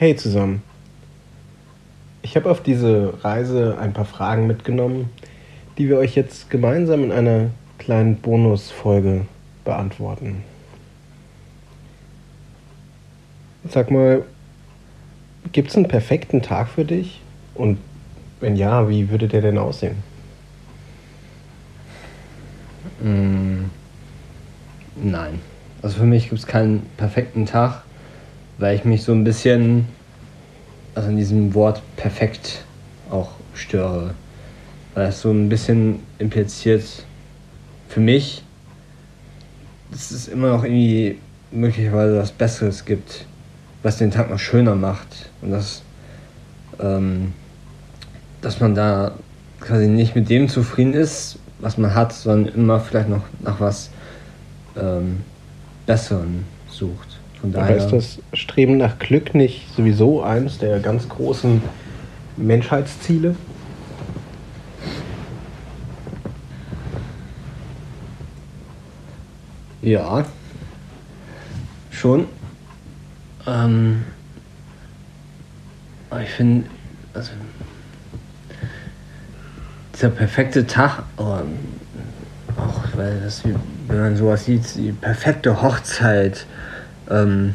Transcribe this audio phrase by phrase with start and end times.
[0.00, 0.62] Hey zusammen.
[2.22, 5.10] Ich habe auf diese Reise ein paar Fragen mitgenommen,
[5.76, 9.26] die wir euch jetzt gemeinsam in einer kleinen Bonusfolge
[9.62, 10.42] beantworten.
[13.68, 14.24] Sag mal,
[15.52, 17.20] gibt es einen perfekten Tag für dich?
[17.54, 17.76] Und
[18.40, 19.96] wenn ja, wie würde der denn aussehen?
[23.02, 23.64] Mm,
[24.96, 25.40] nein.
[25.82, 27.82] Also für mich gibt es keinen perfekten Tag,
[28.60, 29.86] weil ich mich so ein bisschen,
[30.94, 32.62] also in diesem Wort perfekt
[33.10, 34.14] auch störe.
[34.94, 36.84] Weil es so ein bisschen impliziert
[37.88, 38.42] für mich,
[39.90, 41.18] dass es immer noch irgendwie
[41.50, 43.24] möglicherweise was Besseres gibt,
[43.82, 45.30] was den Tag noch schöner macht.
[45.40, 45.82] Und das,
[46.80, 47.32] ähm,
[48.42, 49.12] dass man da
[49.60, 53.90] quasi nicht mit dem zufrieden ist, was man hat, sondern immer vielleicht noch nach was
[54.76, 55.22] ähm,
[55.86, 57.09] Besseren sucht.
[57.40, 61.62] Von daher Aber ist das Streben nach Glück nicht sowieso eines der ganz großen
[62.36, 63.34] Menschheitsziele?
[69.82, 70.26] Ja,
[71.90, 72.26] schon.
[73.46, 74.04] Ähm,
[76.22, 76.68] ich finde,
[77.14, 77.30] also
[79.94, 81.44] dieser perfekte Tag, aber
[82.58, 86.44] auch weil das, wenn man sowas sieht, die perfekte Hochzeit,
[87.10, 87.54] ähm,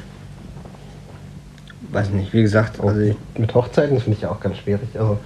[1.91, 2.79] weiß nicht, wie gesagt.
[2.81, 4.89] Oh, also mit Hochzeiten finde ich ja auch ganz schwierig.
[4.95, 5.17] Also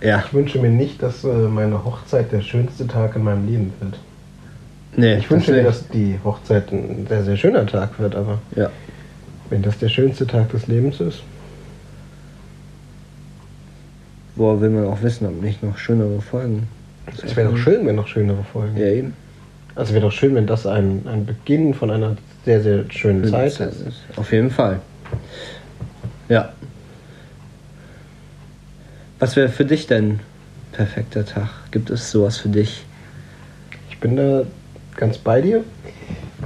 [0.00, 0.22] ja.
[0.24, 3.98] ich wünsche mir nicht, dass äh, meine Hochzeit der schönste Tag in meinem Leben wird.
[4.94, 8.70] Nee, ich wünsche mir, dass die Hochzeit ein sehr, sehr schöner Tag wird, aber ja.
[9.48, 11.22] wenn das der schönste Tag des Lebens ist.
[14.36, 16.68] Woher will man auch wissen, ob nicht noch schönere Folgen.
[17.22, 18.76] Es wäre doch schön, wenn noch schönere Folgen.
[18.76, 19.14] Ja, eben.
[19.74, 23.60] Also wäre doch schön, wenn das ein, ein Beginn von einer sehr, sehr schönen Zeit
[23.60, 23.84] ist.
[24.16, 24.80] Auf jeden Fall.
[26.28, 26.52] Ja.
[29.18, 30.20] Was wäre für dich denn
[30.72, 31.48] perfekter Tag?
[31.70, 32.84] Gibt es sowas für dich?
[33.90, 34.42] Ich bin da
[34.96, 35.62] ganz bei dir.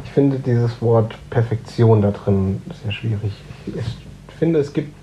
[0.05, 3.33] Ich finde dieses Wort Perfektion da drin sehr schwierig.
[3.67, 4.95] Ich finde, es gibt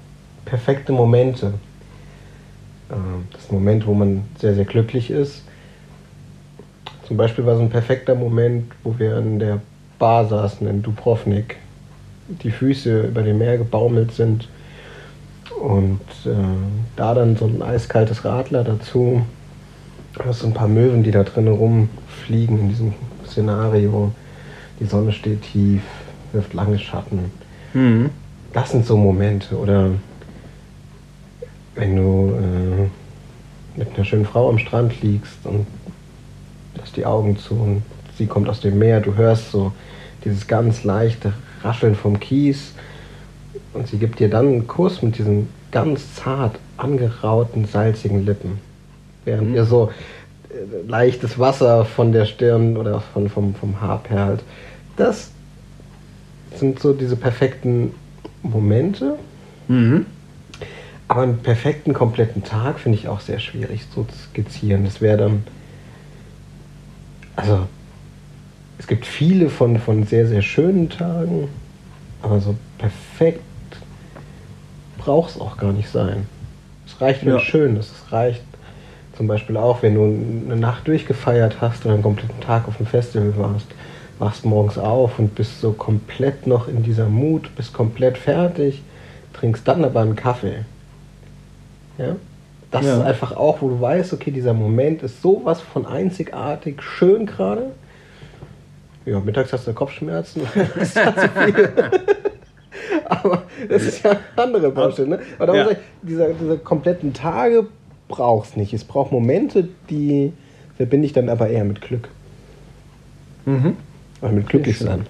[0.46, 1.54] perfekte Momente.
[2.92, 5.42] Ähm, das Moment, wo man sehr, sehr glücklich ist.
[7.08, 9.62] Zum Beispiel war so ein perfekter Moment, wo wir an der
[10.04, 11.56] Bar saßen in Dubrovnik,
[12.28, 14.50] die Füße über dem Meer gebaumelt sind
[15.62, 16.36] und äh,
[16.98, 19.22] da dann so ein eiskaltes Radler dazu,
[20.32, 22.94] so ein paar Möwen, die da drin rumfliegen in diesem
[23.26, 24.12] Szenario.
[24.82, 25.84] Die Sonne steht tief,
[26.34, 27.32] wirft lange Schatten.
[27.74, 28.10] Mhm.
[28.52, 29.58] Das sind so Momente.
[29.58, 29.92] Oder
[31.76, 35.66] wenn du äh, mit einer schönen Frau am Strand liegst und
[36.76, 37.84] lässt die Augen zu und
[38.18, 39.72] sie kommt aus dem Meer, du hörst so
[40.26, 42.74] dieses ganz leichte Rascheln vom Kies
[43.74, 48.60] und sie gibt dir dann einen Kuss mit diesen ganz zart angerauten, salzigen Lippen.
[49.26, 49.56] Während mhm.
[49.56, 49.92] ihr so
[50.50, 54.44] äh, leichtes Wasser von der Stirn oder von, vom, vom Haar perlt.
[54.96, 55.32] Das
[56.56, 57.94] sind so diese perfekten
[58.44, 59.18] Momente.
[59.68, 60.06] Mhm.
[61.08, 64.86] Aber einen perfekten, kompletten Tag finde ich auch sehr schwierig so zu skizzieren.
[64.86, 65.44] Das wäre dann.
[67.36, 67.68] Also,
[68.78, 71.48] es gibt viele von, von sehr, sehr schönen Tagen,
[72.22, 73.42] aber so perfekt
[74.98, 76.28] braucht es auch gar nicht sein.
[76.86, 77.38] Es reicht, wenn ja.
[77.38, 77.92] es schön ist.
[77.92, 78.44] Es reicht
[79.18, 82.86] zum Beispiel auch, wenn du eine Nacht durchgefeiert hast oder einen kompletten Tag auf dem
[82.86, 83.68] Festival warst,
[84.20, 88.82] wachst morgens auf und bist so komplett noch in dieser Mut, bist komplett fertig,
[89.34, 90.66] trinkst dann aber einen Kaffee
[91.98, 92.16] ja?
[92.72, 92.98] Das ja.
[92.98, 97.72] ist einfach auch, wo du weißt, okay, dieser Moment ist sowas von einzigartig schön gerade.
[99.06, 100.44] Ja, mittags hast du Kopfschmerzen.
[100.76, 101.70] das hat zu viel.
[103.06, 105.10] Aber das ist ja eine andere Baustelle.
[105.10, 105.20] Ne?
[105.40, 105.72] Aber ja.
[105.72, 107.68] ich, diese, diese kompletten Tage
[108.08, 108.74] brauchst nicht.
[108.74, 110.34] Es braucht Momente, die
[110.78, 112.10] verbinde ich dann aber eher mit Glück.
[113.46, 113.78] Mhm.
[114.22, 115.06] Oder mit glücklich sein.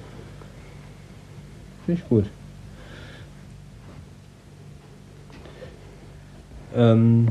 [1.86, 2.26] Finde ich gut.
[6.76, 7.28] Ähm,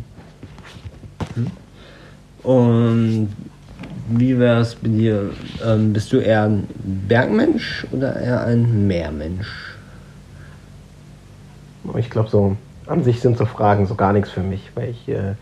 [2.43, 3.29] und
[4.09, 5.31] wie wäre es bei dir?
[5.65, 6.69] Ähm, bist du eher ein
[7.09, 9.77] Bergmensch oder eher ein Meermensch?
[11.97, 12.57] Ich glaube, so
[12.87, 15.35] an sich sind so Fragen so gar nichts für mich, weil ich äh,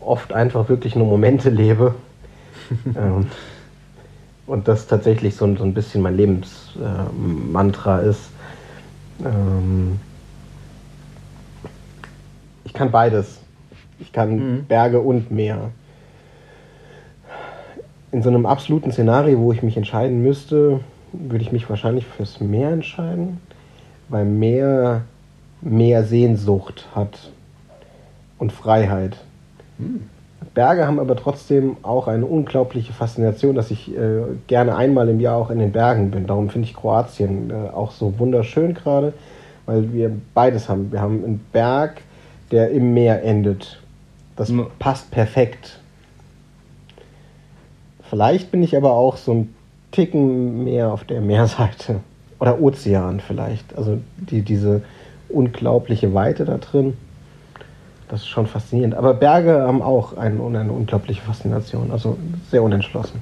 [0.00, 1.94] oft einfach wirklich nur Momente lebe.
[2.96, 3.26] ähm,
[4.46, 8.30] und das tatsächlich so, so ein bisschen mein Lebensmantra äh, ist.
[9.24, 10.00] Ähm,
[12.64, 13.40] ich kann beides.
[14.00, 14.64] Ich kann mhm.
[14.64, 15.70] Berge und Meer.
[18.10, 20.80] In so einem absoluten Szenario, wo ich mich entscheiden müsste,
[21.12, 23.40] würde ich mich wahrscheinlich fürs Meer entscheiden,
[24.08, 25.02] weil Meer
[25.60, 27.30] mehr Sehnsucht hat
[28.38, 29.16] und Freiheit.
[30.54, 35.36] Berge haben aber trotzdem auch eine unglaubliche Faszination, dass ich äh, gerne einmal im Jahr
[35.36, 36.26] auch in den Bergen bin.
[36.26, 39.12] Darum finde ich Kroatien äh, auch so wunderschön gerade,
[39.66, 40.90] weil wir beides haben.
[40.92, 42.00] Wir haben einen Berg,
[42.50, 43.80] der im Meer endet.
[44.36, 44.66] Das Mhm.
[44.78, 45.80] passt perfekt.
[48.10, 49.54] Vielleicht bin ich aber auch so ein
[49.90, 52.00] Ticken mehr auf der Meerseite.
[52.40, 53.76] Oder Ozean vielleicht.
[53.76, 54.82] Also die, diese
[55.28, 56.96] unglaubliche Weite da drin.
[58.08, 58.94] Das ist schon faszinierend.
[58.94, 61.90] Aber Berge haben auch eine, eine unglaubliche Faszination.
[61.90, 62.16] Also
[62.50, 63.20] sehr unentschlossen.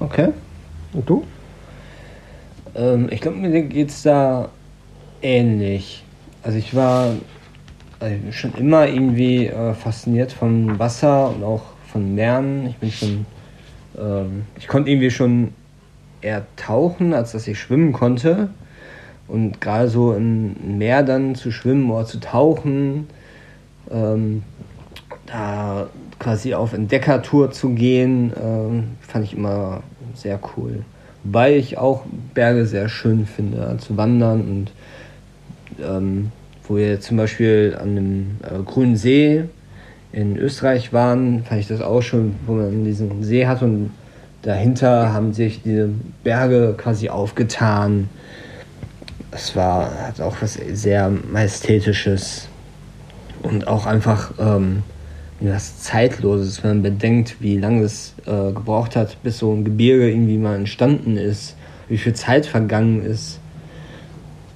[0.00, 0.28] Okay.
[0.92, 1.24] Und du?
[2.74, 4.48] Ähm, ich glaube, mir geht es da
[5.20, 6.04] ähnlich.
[6.42, 7.08] Also ich war
[8.00, 11.62] äh, schon immer irgendwie äh, fasziniert von Wasser und auch
[11.92, 12.66] von Meeren.
[12.66, 13.26] Ich bin schon,
[13.98, 15.52] ähm, ich konnte irgendwie schon
[16.20, 18.48] eher tauchen, als dass ich schwimmen konnte.
[19.28, 23.06] Und gerade so im Meer dann zu schwimmen oder zu tauchen,
[23.90, 24.42] ähm,
[25.26, 29.82] da quasi auf Entdeckertour zu gehen, ähm, fand ich immer
[30.14, 30.84] sehr cool.
[31.24, 32.04] Wobei ich auch
[32.34, 34.72] Berge sehr schön finde, zu wandern und
[35.82, 36.32] ähm,
[36.64, 39.44] wo wir zum Beispiel an einem äh, grünen See
[40.12, 43.90] in Österreich waren, fand ich das auch schon, wo man diesen See hat und
[44.42, 45.88] dahinter haben sich diese
[46.22, 48.08] Berge quasi aufgetan.
[49.30, 52.48] Es war hat auch was sehr Majestätisches
[53.42, 54.82] und auch einfach ähm,
[55.40, 60.10] was Zeitloses, wenn man bedenkt, wie lange es äh, gebraucht hat, bis so ein Gebirge
[60.10, 61.56] irgendwie mal entstanden ist,
[61.88, 63.40] wie viel Zeit vergangen ist.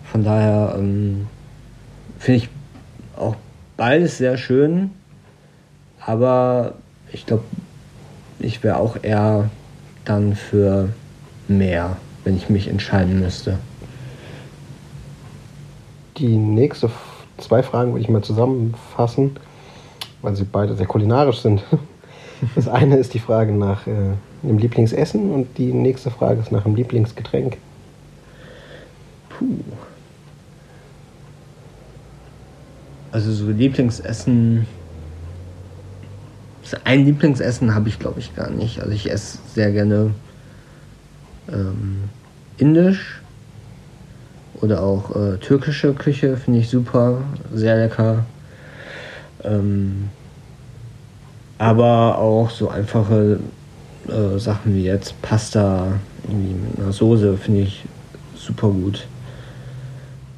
[0.05, 1.27] Von daher ähm,
[2.19, 2.49] finde ich
[3.17, 3.37] auch
[3.77, 4.91] beides sehr schön,
[6.07, 6.75] aber
[7.13, 7.43] ich glaube,
[8.39, 9.51] ich wäre auch eher
[10.05, 10.91] dann für
[11.49, 13.59] mehr, wenn ich mich entscheiden müsste.
[16.19, 16.91] Die nächste
[17.39, 19.37] zwei Fragen würde ich mal zusammenfassen,
[20.23, 21.63] weil sie beide sehr kulinarisch sind.
[22.55, 23.95] Das eine ist die Frage nach äh,
[24.43, 27.57] dem Lieblingsessen und die nächste Frage ist nach dem Lieblingsgetränk.
[29.31, 29.47] Puh.
[33.11, 34.67] Also so Lieblingsessen.
[36.85, 38.81] Ein Lieblingsessen habe ich glaube ich gar nicht.
[38.81, 40.13] Also ich esse sehr gerne
[41.53, 42.05] ähm,
[42.59, 43.21] indisch
[44.61, 47.19] oder auch äh, türkische Küche finde ich super,
[47.53, 48.25] sehr lecker.
[49.45, 50.09] Ähm,
[51.59, 53.39] aber auch so einfache
[54.09, 55.87] äh, Sachen wie jetzt Pasta
[56.25, 57.85] irgendwie mit einer Soße finde ich
[58.37, 59.07] super gut.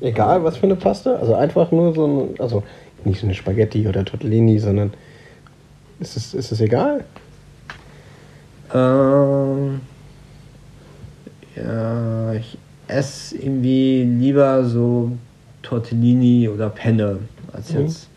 [0.00, 1.16] Egal, was für eine Pasta.
[1.16, 2.62] Also einfach nur so ein, also
[3.04, 4.92] nicht so eine Spaghetti oder Tortellini, sondern
[6.00, 7.04] ist es, ist es egal?
[8.74, 9.80] Ähm,
[11.56, 15.12] ja, ich esse irgendwie lieber so
[15.62, 17.18] Tortellini oder Penne
[17.52, 17.80] als Mhm.
[17.82, 18.08] jetzt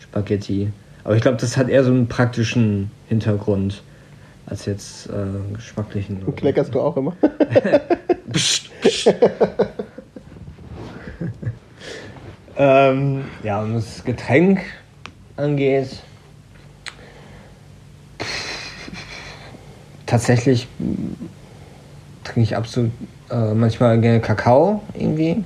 [0.00, 0.70] Spaghetti.
[1.02, 3.82] Aber ich glaube, das hat eher so einen praktischen Hintergrund
[4.46, 6.22] als jetzt äh, geschmacklichen.
[6.22, 7.14] Und kleckerst du auch immer?
[8.32, 9.14] Psst, psst.
[12.56, 14.60] ähm, ja, und das Getränk
[15.36, 15.88] angeht,
[20.06, 20.68] tatsächlich
[22.24, 22.90] trinke ich absolut
[23.30, 25.44] äh, manchmal gerne Kakao irgendwie.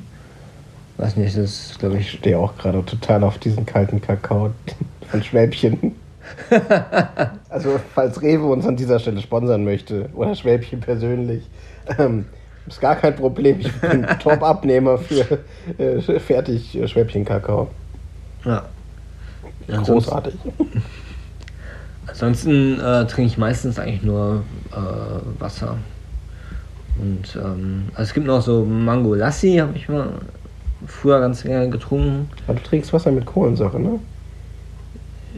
[0.96, 2.18] Weiß nicht, das ist, glaube Ich ich.
[2.18, 4.50] stehe auch gerade total auf diesen kalten Kakao
[5.08, 5.94] von Schwäbchen.
[7.48, 11.44] also, falls Rewe uns an dieser Stelle sponsern möchte, oder Schwäbchen persönlich,
[11.98, 12.26] ähm,
[12.66, 13.60] ist gar kein Problem.
[13.60, 15.38] Ich bin Top-Abnehmer für
[15.78, 17.68] äh, fertig äh, Schwäbchen-Kakao.
[18.44, 18.64] Ja.
[19.68, 20.34] Großartig.
[22.20, 25.76] Ansonsten äh, trinke ich meistens eigentlich nur äh, Wasser.
[27.00, 30.08] Und ähm, also es gibt noch so Mango Lassi, habe ich mal
[30.84, 32.28] früher ganz gerne getrunken.
[32.48, 34.00] Aber du trinkst Wasser mit Kohlensäure, ne?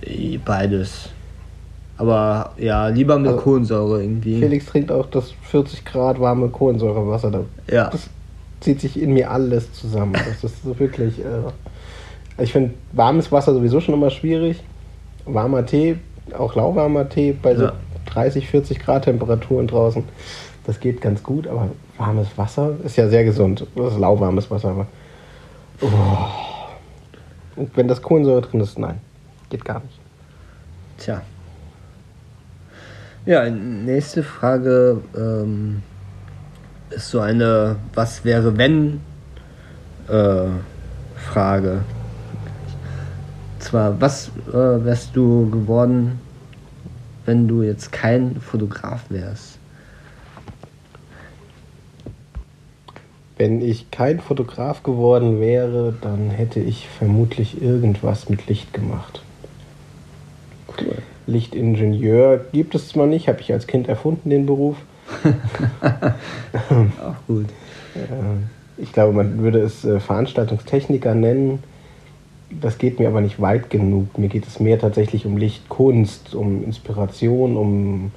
[0.06, 1.10] Äh, Beides.
[1.99, 4.38] Aber ja, lieber mit Also, Kohlensäure irgendwie.
[4.38, 7.30] Felix trinkt auch das 40 Grad warme Kohlensäurewasser.
[7.30, 7.90] Da Ja.
[7.90, 8.08] Das
[8.60, 10.14] zieht sich in mir alles zusammen.
[10.14, 11.18] Das ist so wirklich.
[11.18, 14.62] Äh, ich finde warmes Wasser sowieso schon immer schwierig.
[15.26, 15.99] Warmer Tee,
[16.34, 17.72] auch lauwarmer Tee bei so Ja.
[18.06, 20.04] 30, 40 Grad Temperaturen draußen.
[20.66, 23.66] Das geht ganz gut, aber warmes Wasser ist ja sehr gesund.
[23.75, 24.87] Das ist lauwarmes Wasser, aber.
[25.80, 25.88] Oh.
[27.56, 29.00] Und wenn das Kohlensäure drin ist, nein.
[29.49, 29.99] Geht gar nicht.
[30.99, 31.22] Tja.
[33.26, 35.82] Ja, nächste Frage ähm,
[36.90, 39.00] ist so eine Was wäre wenn
[40.08, 40.46] äh,
[41.16, 41.82] Frage.
[43.60, 46.18] Zwar, was äh, wärst du geworden,
[47.26, 49.58] wenn du jetzt kein Fotograf wärst?
[53.36, 59.22] Wenn ich kein Fotograf geworden wäre, dann hätte ich vermutlich irgendwas mit Licht gemacht.
[60.78, 60.96] Cool.
[61.26, 64.76] Lichtingenieur gibt es zwar nicht, habe ich als Kind erfunden, den Beruf.
[65.80, 67.46] Auch gut.
[67.94, 71.62] Äh, Ich glaube, man würde es äh, Veranstaltungstechniker nennen.
[72.50, 74.19] Das geht mir aber nicht weit genug.
[74.19, 78.11] Mir geht es mehr tatsächlich um Lichtkunst, um Inspiration, um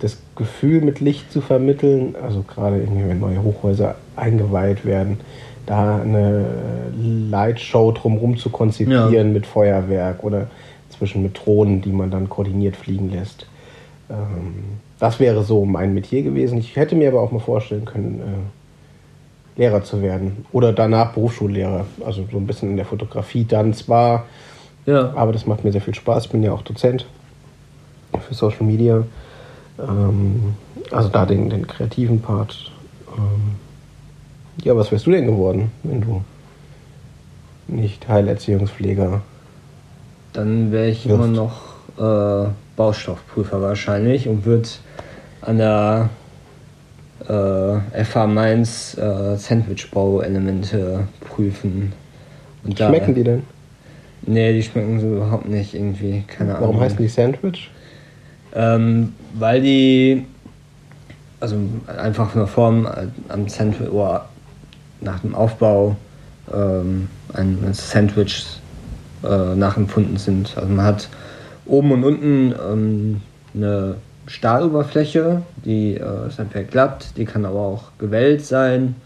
[0.00, 2.14] das Gefühl mit Licht zu vermitteln.
[2.22, 5.20] Also gerade wenn neue Hochhäuser eingeweiht werden,
[5.66, 6.44] da eine
[7.30, 9.24] Lightshow drumherum zu konzipieren Ja.
[9.24, 10.48] mit Feuerwerk oder
[10.90, 13.46] zwischen mit Drohnen, die man dann koordiniert fliegen lässt.
[14.10, 16.58] Ähm, das wäre so mein Metier gewesen.
[16.58, 18.63] Ich hätte mir aber auch mal vorstellen können, äh,
[19.56, 20.44] Lehrer zu werden.
[20.52, 21.84] Oder danach Berufsschullehrer.
[22.04, 24.26] Also so ein bisschen in der Fotografie dann zwar,
[24.86, 25.12] Ja.
[25.14, 26.26] aber das macht mir sehr viel Spaß.
[26.26, 27.06] Ich bin ja auch Dozent
[28.26, 29.04] für Social Media.
[29.78, 30.54] Ähm,
[30.90, 32.70] also da den, den kreativen Part.
[33.16, 33.56] Ähm,
[34.62, 36.22] ja, was wärst du denn geworden, wenn du
[37.66, 39.20] nicht Heilerziehungspfleger?
[40.32, 41.24] Dann wäre ich Wirft.
[41.24, 44.68] immer noch äh, Baustoffprüfer wahrscheinlich und würde
[45.42, 46.08] an der
[47.28, 51.92] äh, FH Mainz äh, Sandwichbauelemente prüfen.
[52.64, 53.42] Und da- Schmecken die denn?
[54.26, 56.24] Nee, die schmecken so überhaupt nicht irgendwie.
[56.26, 56.68] Keine Ahnung.
[56.70, 57.70] Warum heißen die Sandwich?
[58.54, 60.24] Ähm, weil die,
[61.40, 61.56] also
[61.98, 64.26] einfach von der Form äh, am Sandwich oder
[65.00, 65.96] nach dem Aufbau
[66.54, 68.60] ähm, eines Sandwichs
[69.24, 70.56] äh, nachempfunden sind.
[70.56, 71.08] Also man hat
[71.66, 73.20] oben und unten ähm,
[73.54, 78.96] eine Stahloberfläche, die äh, ist entweder glatt, die kann aber auch gewellt sein.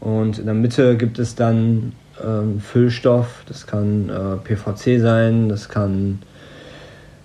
[0.00, 1.92] Und in der Mitte gibt es dann
[2.24, 6.20] ähm, Füllstoff, das kann äh, PVC sein, das kann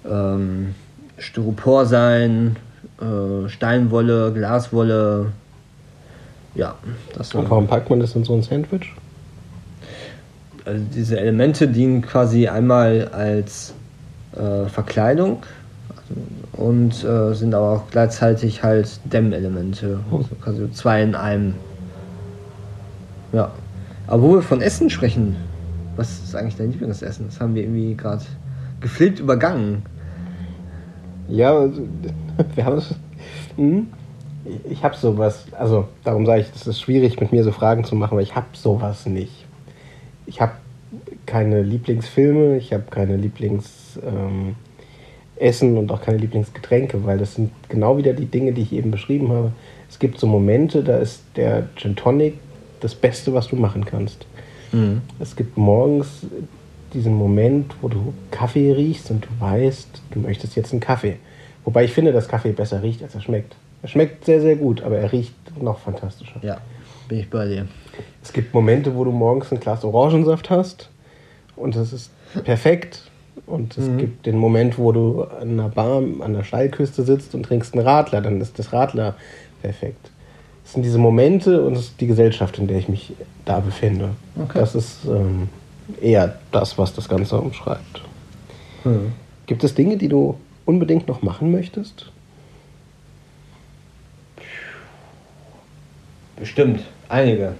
[0.10, 0.76] ähm,
[1.18, 2.56] Styropor sein,
[3.00, 5.28] äh, Steinwolle, Glaswolle.
[6.56, 6.76] Ja,
[7.18, 8.94] das Und warum packt man das in so ein Sandwich?
[10.66, 13.74] also diese Elemente dienen quasi einmal als
[14.36, 15.44] äh, Verkleidung
[16.53, 20.00] und äh, sind aber auch gleichzeitig halt Dämmelemente.
[20.12, 21.56] Also quasi zwei in einem.
[23.34, 23.51] Ja.
[24.08, 25.38] Aber wo wir von Essen sprechen,
[25.96, 27.27] was ist eigentlich dein Lieblingsessen?
[27.27, 28.24] Das haben wir irgendwie gerade
[28.80, 29.84] gepflegt übergangen.
[31.27, 31.82] Ja, also,
[32.56, 32.96] wir haben es.
[33.56, 33.88] Hm?
[34.70, 35.46] Ich habe sowas.
[35.58, 38.36] Also, darum sage ich, es ist schwierig, mit mir so Fragen zu machen, weil ich
[38.36, 39.46] habe sowas nicht.
[40.25, 40.53] Ich habe
[41.25, 44.56] keine Lieblingsfilme, ich habe keine Lieblingsessen ähm,
[45.42, 48.92] Essen und auch keine Lieblingsgetränke, weil das sind genau wieder die Dinge, die ich eben
[48.92, 49.52] beschrieben habe.
[49.90, 52.36] Es gibt so Momente, da ist der Gin Tonic
[52.80, 54.26] das Beste, was du machen kannst.
[55.20, 56.26] Es gibt morgens
[56.94, 61.18] diesen Moment, wo du Kaffee riechst und du weißt, du möchtest jetzt einen Kaffee.
[61.66, 63.56] Wobei ich finde, dass Kaffee besser riecht, als er schmeckt.
[63.82, 66.40] Er schmeckt sehr, sehr gut, aber er riecht noch fantastischer.
[66.42, 66.60] Ja,
[67.10, 67.68] bin ich bei dir.
[68.24, 70.90] Es gibt Momente, wo du morgens ein Glas Orangensaft hast
[71.58, 72.12] und das ist
[72.46, 73.11] perfekt.
[73.48, 77.44] Und es gibt den Moment, wo du an einer Bar an der Steilküste sitzt und
[77.44, 79.16] trinkst einen Radler, dann ist das Radler
[79.62, 80.10] perfekt.
[80.64, 84.12] Es sind diese Momente und es ist die Gesellschaft, in der ich mich da befinde.
[84.42, 84.60] Okay.
[84.60, 85.50] Das ist ähm,
[86.02, 88.02] eher das, was das Ganze umschreibt.
[88.84, 89.12] Hm.
[89.48, 92.12] Gibt es Dinge, die du unbedingt noch machen möchtest?
[96.38, 97.54] Bestimmt, einige.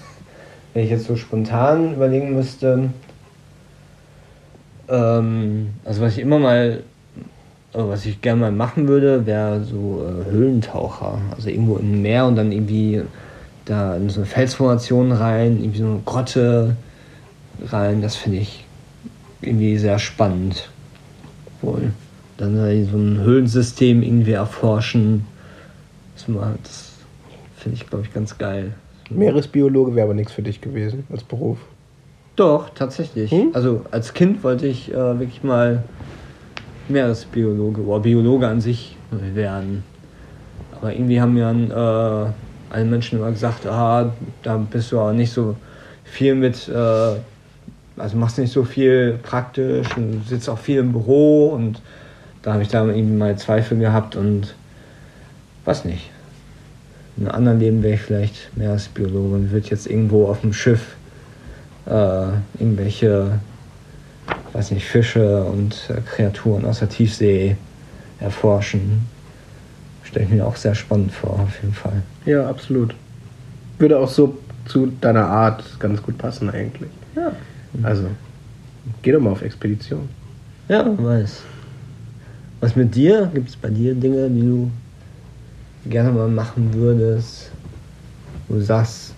[0.74, 2.90] Wenn ich jetzt so spontan überlegen müsste,
[4.88, 6.82] ähm, also was ich immer mal,
[7.72, 11.18] also was ich gerne mal machen würde, wäre so äh, Höhlentaucher.
[11.34, 13.02] Also irgendwo im Meer und dann irgendwie
[13.64, 16.76] da in so eine Felsformation rein, irgendwie so eine Grotte
[17.66, 18.02] rein.
[18.02, 18.64] Das finde ich
[19.40, 20.68] irgendwie sehr spannend.
[21.60, 21.92] Wohl.
[22.38, 25.26] Dann so ein Höhlensystem irgendwie erforschen.
[26.14, 26.26] Das,
[26.62, 26.92] das
[27.56, 28.72] finde ich, glaube ich, ganz geil.
[29.10, 31.58] Meeresbiologe wäre aber nichts für dich gewesen als Beruf.
[32.36, 33.30] Doch, tatsächlich.
[33.30, 33.50] Hm?
[33.52, 35.82] Also als Kind wollte ich äh, wirklich mal
[36.88, 39.84] Meeresbiologe oder Biologe an sich werden.
[40.72, 42.32] Aber irgendwie haben mir dann äh,
[42.70, 44.12] alle Menschen immer gesagt, ah,
[44.42, 45.56] da bist du auch nicht so
[46.04, 46.72] viel mit, äh,
[47.96, 51.80] also machst nicht so viel praktisch und sitzt auch viel im Büro und
[52.42, 54.54] da habe ich da irgendwie mal Zweifel gehabt und
[55.64, 56.10] weiß nicht.
[57.16, 60.96] In einem anderen Leben wäre ich vielleicht Meeresbiologe und würde jetzt irgendwo auf dem Schiff
[61.86, 62.26] äh,
[62.58, 63.38] irgendwelche,
[64.52, 67.56] weiß nicht, Fische und äh, Kreaturen aus der Tiefsee
[68.20, 69.06] erforschen.
[70.04, 72.02] Stelle ich mir auch sehr spannend vor, auf jeden Fall.
[72.26, 72.94] Ja, absolut.
[73.78, 76.90] Würde auch so zu deiner Art ganz gut passen eigentlich.
[77.16, 77.32] Ja.
[77.82, 78.06] Also,
[79.02, 80.08] geh doch mal auf Expedition.
[80.68, 81.42] Ja, weiß.
[82.60, 83.30] Was mit dir?
[83.34, 84.70] Gibt es bei dir Dinge, die du
[85.86, 87.50] gerne mal machen würdest?
[88.46, 89.11] Wo du sagst,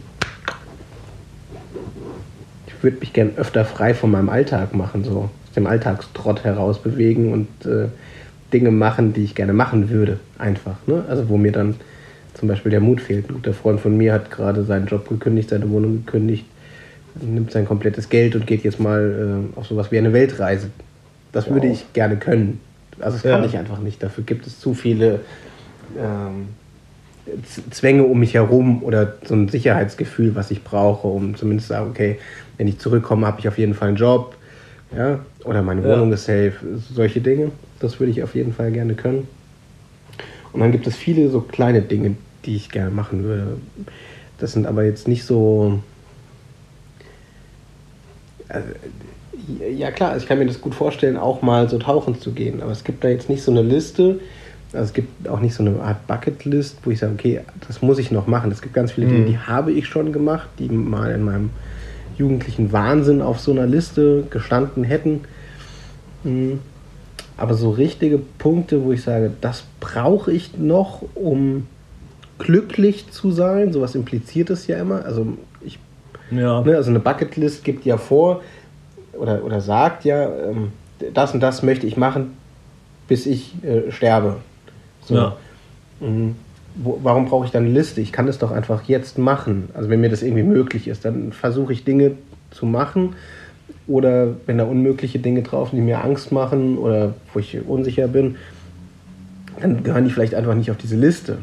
[2.84, 7.32] würde mich gern öfter frei von meinem Alltag machen, so aus dem Alltagstrott heraus bewegen
[7.32, 7.88] und äh,
[8.52, 10.76] Dinge machen, die ich gerne machen würde, einfach.
[10.86, 11.04] Ne?
[11.08, 11.74] Also wo mir dann
[12.34, 13.28] zum Beispiel der Mut fehlt.
[13.28, 16.44] Ein guter Freund von mir hat gerade seinen Job gekündigt, seine Wohnung gekündigt,
[17.20, 20.70] nimmt sein komplettes Geld und geht jetzt mal äh, auf sowas wie eine Weltreise.
[21.32, 21.54] Das wow.
[21.54, 22.60] würde ich gerne können.
[23.00, 23.48] Also das kann ja.
[23.48, 24.02] ich einfach nicht.
[24.02, 25.20] Dafür gibt es zu viele
[25.98, 26.48] ähm,
[27.70, 31.90] Zwänge um mich herum oder so ein Sicherheitsgefühl, was ich brauche, um zumindest zu sagen,
[31.90, 32.18] okay,
[32.58, 34.36] wenn ich zurückkomme, habe ich auf jeden Fall einen Job,
[34.96, 36.14] ja, oder meine Wohnung ja.
[36.14, 36.54] ist safe,
[36.92, 37.50] solche Dinge.
[37.80, 39.26] Das würde ich auf jeden Fall gerne können.
[40.52, 43.56] Und dann gibt es viele so kleine Dinge, die ich gerne machen würde.
[44.38, 45.80] Das sind aber jetzt nicht so.
[48.48, 48.68] Also,
[49.76, 52.62] ja klar, also ich kann mir das gut vorstellen, auch mal so tauchen zu gehen.
[52.62, 54.20] Aber es gibt da jetzt nicht so eine Liste.
[54.74, 57.98] Also es gibt auch nicht so eine Art Bucketlist, wo ich sage, okay, das muss
[57.98, 58.50] ich noch machen.
[58.50, 59.26] Es gibt ganz viele Dinge, mhm.
[59.26, 61.50] die habe ich schon gemacht, die mal in meinem
[62.16, 65.20] jugendlichen Wahnsinn auf so einer Liste gestanden hätten.
[66.24, 66.60] Mhm.
[67.36, 71.66] Aber so richtige Punkte, wo ich sage, das brauche ich noch, um
[72.38, 75.04] glücklich zu sein, sowas impliziert es ja immer.
[75.04, 75.78] Also ich,
[76.30, 76.62] ja.
[76.62, 78.42] ne, also eine Bucketlist gibt ja vor
[79.12, 80.72] oder, oder sagt ja, ähm,
[81.12, 82.36] das und das möchte ich machen,
[83.08, 84.36] bis ich äh, sterbe.
[85.06, 85.14] So.
[85.14, 85.36] Ja.
[86.00, 86.36] Mhm.
[86.76, 88.00] Wo, warum brauche ich dann eine Liste?
[88.00, 89.68] Ich kann das doch einfach jetzt machen.
[89.74, 92.12] Also wenn mir das irgendwie möglich ist, dann versuche ich Dinge
[92.50, 93.14] zu machen
[93.86, 98.08] oder wenn da unmögliche Dinge drauf sind, die mir Angst machen oder wo ich unsicher
[98.08, 98.36] bin,
[99.60, 101.38] dann gehören die vielleicht einfach nicht auf diese Liste.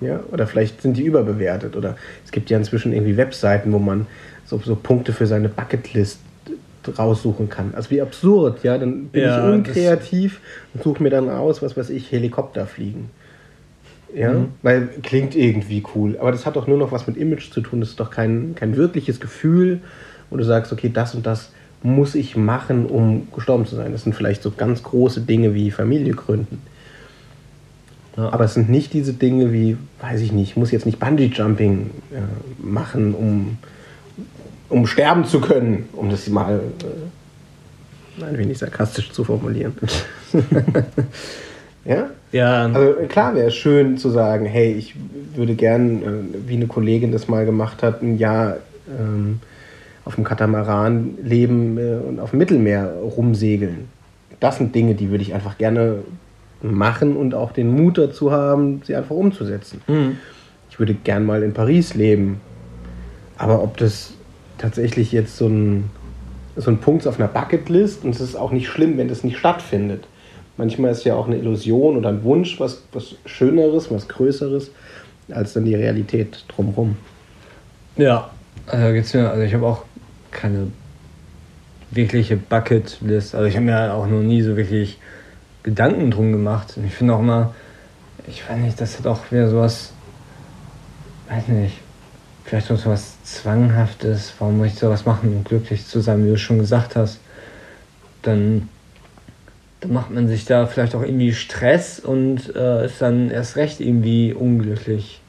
[0.00, 0.20] Ja?
[0.30, 1.76] Oder vielleicht sind die überbewertet.
[1.76, 4.06] Oder es gibt ja inzwischen irgendwie Webseiten, wo man
[4.46, 6.20] so, so Punkte für seine Bucketlist
[6.98, 7.74] raussuchen kann.
[7.74, 8.78] Also wie absurd, ja.
[8.78, 10.40] Dann bin ja, ich unkreativ
[10.74, 13.10] und suche mir dann aus, was weiß ich, Helikopter fliegen.
[14.14, 14.48] Ja, mhm.
[14.62, 16.16] weil klingt irgendwie cool.
[16.18, 17.80] Aber das hat doch nur noch was mit Image zu tun.
[17.80, 19.80] Das ist doch kein, kein wirkliches Gefühl,
[20.30, 23.92] wo du sagst, okay, das und das muss ich machen, um gestorben zu sein.
[23.92, 26.60] Das sind vielleicht so ganz große Dinge wie Familie gründen.
[28.16, 28.32] Ja.
[28.32, 31.90] Aber es sind nicht diese Dinge wie, weiß ich nicht, ich muss jetzt nicht Bungee-Jumping
[32.12, 32.20] äh,
[32.62, 33.58] machen, um,
[34.70, 36.60] um sterben zu können, um das mal
[38.18, 39.74] äh, ein wenig sarkastisch zu formulieren.
[41.84, 42.10] ja?
[42.32, 42.66] Ja.
[42.66, 44.94] Also klar wäre es schön zu sagen, hey, ich
[45.34, 49.40] würde gern, äh, wie eine Kollegin das mal gemacht hat, ein Jahr ähm,
[50.04, 53.88] auf dem Katamaran leben äh, und auf dem Mittelmeer rumsegeln.
[54.38, 55.98] Das sind Dinge, die würde ich einfach gerne
[56.62, 59.82] machen und auch den Mut dazu haben, sie einfach umzusetzen.
[59.86, 60.16] Mhm.
[60.70, 62.40] Ich würde gern mal in Paris leben.
[63.36, 64.14] Aber ob das
[64.60, 65.90] tatsächlich jetzt so ein,
[66.56, 69.38] so ein Punkt auf einer Bucketlist und es ist auch nicht schlimm, wenn das nicht
[69.38, 70.06] stattfindet.
[70.56, 74.70] Manchmal ist ja auch eine Illusion oder ein Wunsch was, was Schöneres, was Größeres,
[75.30, 76.96] als dann die Realität drumherum.
[77.96, 78.30] Ja,
[78.66, 79.84] also, geht's mir, also ich habe auch
[80.30, 80.68] keine
[81.90, 83.34] wirkliche Bucketlist.
[83.34, 84.98] Also ich habe mir auch noch nie so wirklich
[85.62, 86.74] Gedanken drum gemacht.
[86.76, 87.54] Und ich finde auch immer,
[88.28, 89.92] ich weiß nicht, das hat auch wieder sowas,
[91.28, 91.78] weiß nicht,
[92.50, 94.34] vielleicht so was Zwanghaftes.
[94.40, 97.20] Warum muss ich sowas machen, um glücklich zu sein, wie du schon gesagt hast?
[98.22, 98.68] Dann,
[99.80, 103.80] dann macht man sich da vielleicht auch irgendwie Stress und äh, ist dann erst recht
[103.80, 105.20] irgendwie unglücklich.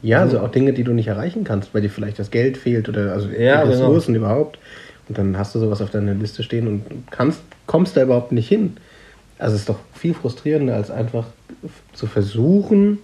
[0.00, 2.88] Ja, also auch Dinge, die du nicht erreichen kannst, weil dir vielleicht das Geld fehlt
[2.88, 4.26] oder also ja, Ressourcen genau.
[4.26, 4.58] überhaupt.
[5.08, 8.48] Und dann hast du sowas auf deiner Liste stehen und kannst, kommst da überhaupt nicht
[8.48, 8.78] hin.
[9.38, 11.26] Also es ist doch viel frustrierender, als einfach
[11.92, 13.00] zu versuchen,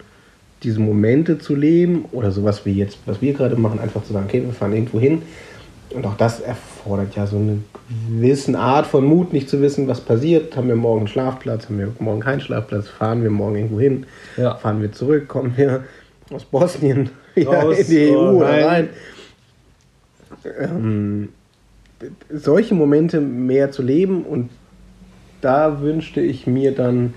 [0.62, 4.27] diese Momente zu leben oder sowas wie jetzt, was wir gerade machen, einfach zu sagen,
[4.27, 5.23] okay, wir fahren irgendwo hin.
[5.90, 7.59] Und auch das erfordert ja so eine
[8.09, 10.57] gewisse Art von Mut, nicht zu wissen, was passiert.
[10.57, 14.07] Haben wir morgen einen Schlafplatz, haben wir morgen keinen Schlafplatz, fahren wir morgen irgendwo hin,
[14.37, 14.55] ja.
[14.55, 15.85] fahren wir zurück, kommen wir
[16.33, 18.88] aus Bosnien ja, in die EU oh, oder rein.
[20.61, 21.31] Ähm,
[22.33, 24.51] solche Momente mehr zu leben und
[25.40, 27.14] da wünschte ich mir dann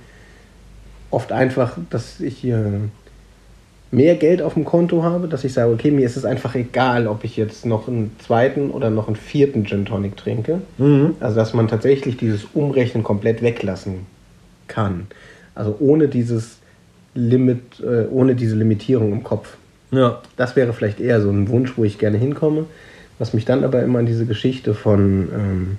[1.11, 2.89] oft einfach, dass ich hier
[3.93, 7.07] mehr Geld auf dem Konto habe, dass ich sage, okay, mir ist es einfach egal,
[7.07, 10.61] ob ich jetzt noch einen zweiten oder noch einen vierten Gin Tonic trinke.
[10.79, 11.15] Mhm.
[11.19, 14.07] Also dass man tatsächlich dieses Umrechnen komplett weglassen
[14.67, 15.07] kann.
[15.53, 16.57] Also ohne dieses
[17.13, 19.57] Limit, äh, ohne diese Limitierung im Kopf.
[19.91, 20.21] Ja.
[20.37, 22.65] Das wäre vielleicht eher so ein Wunsch, wo ich gerne hinkomme.
[23.19, 25.77] Was mich dann aber immer an diese Geschichte von ähm,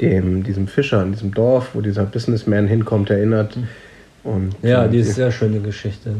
[0.00, 3.58] dem, diesem Fischer in diesem Dorf, wo dieser Businessman hinkommt, erinnert.
[4.24, 6.14] Und, ja, äh, die ist sehr schöne Geschichte.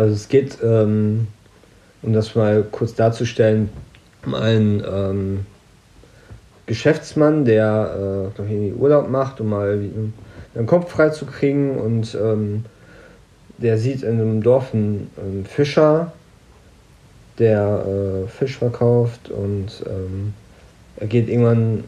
[0.00, 1.26] Also es geht, ähm,
[2.00, 3.68] um das mal kurz darzustellen,
[4.24, 5.46] um einen ähm,
[6.64, 9.78] Geschäftsmann, der äh, ich, Urlaub macht, um mal
[10.54, 12.64] den Kopf frei zu kriegen und ähm,
[13.58, 16.12] der sieht in einem Dorf einen, einen Fischer,
[17.38, 17.84] der
[18.24, 20.32] äh, Fisch verkauft und ähm,
[20.96, 21.84] er geht irgendwann,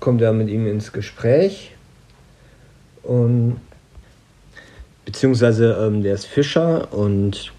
[0.00, 1.76] kommt er mit ihm ins Gespräch
[3.04, 3.60] und
[5.04, 7.52] beziehungsweise ähm, der ist Fischer und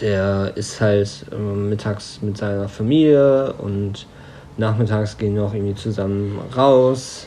[0.00, 4.06] der ist halt äh, mittags mit seiner Familie und
[4.56, 7.26] nachmittags gehen wir auch irgendwie zusammen raus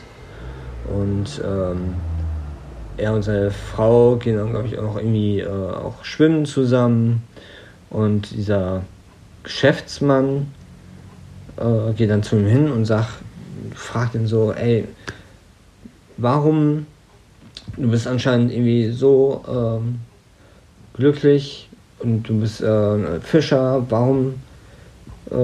[0.92, 1.94] und ähm,
[2.98, 7.22] er und seine Frau gehen dann, glaube ich, auch irgendwie äh, auch schwimmen zusammen.
[7.90, 8.82] Und dieser
[9.44, 10.52] Geschäftsmann
[11.56, 13.10] äh, geht dann zu ihm hin und sagt,
[13.74, 14.86] fragt ihn so, ey,
[16.16, 16.86] warum,
[17.76, 20.00] du bist anscheinend irgendwie so ähm,
[20.94, 21.68] glücklich
[22.00, 24.34] und du bist äh, Fischer, warum
[25.30, 25.34] äh,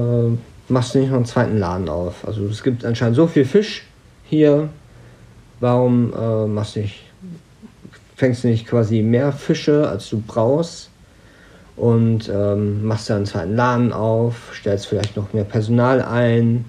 [0.69, 2.27] machst du nicht noch einen zweiten Laden auf?
[2.27, 3.87] Also es gibt anscheinend so viel Fisch
[4.25, 4.69] hier,
[5.61, 7.05] warum äh, machst du nicht
[8.17, 10.91] fängst du nicht quasi mehr Fische, als du brauchst?
[11.77, 16.67] Und ähm, machst dann einen Laden auf, stellst vielleicht noch mehr Personal ein,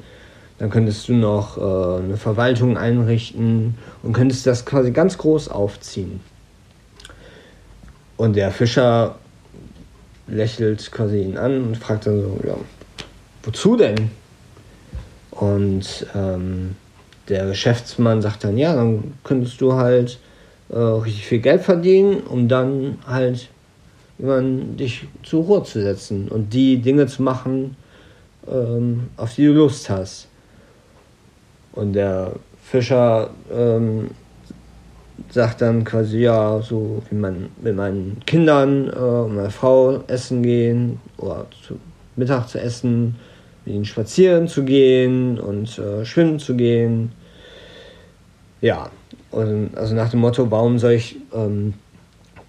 [0.57, 6.21] dann könntest du noch äh, eine Verwaltung einrichten und könntest das quasi ganz groß aufziehen.
[8.17, 9.15] Und der Fischer
[10.27, 12.55] lächelt quasi ihn an und fragt dann so, ja,
[13.43, 14.09] wozu denn?
[15.31, 16.75] Und ähm,
[17.27, 20.19] der Geschäftsmann sagt dann, ja, dann könntest du halt
[20.69, 23.49] äh, richtig viel Geld verdienen, um dann halt
[24.17, 27.75] irgendwann dich zur Ruhe zu setzen und die Dinge zu machen,
[28.49, 30.27] ähm, auf die du Lust hast.
[31.75, 32.33] Und der
[32.63, 34.09] Fischer ähm,
[35.29, 40.43] sagt dann quasi, ja, so wie man mit meinen Kindern äh, und meiner Frau essen
[40.43, 41.77] gehen oder zu
[42.15, 43.15] Mittag zu essen,
[43.65, 47.11] mit ihnen spazieren zu gehen und äh, schwimmen zu gehen.
[48.61, 48.89] Ja,
[49.31, 51.73] und also nach dem Motto, warum soll ich ähm,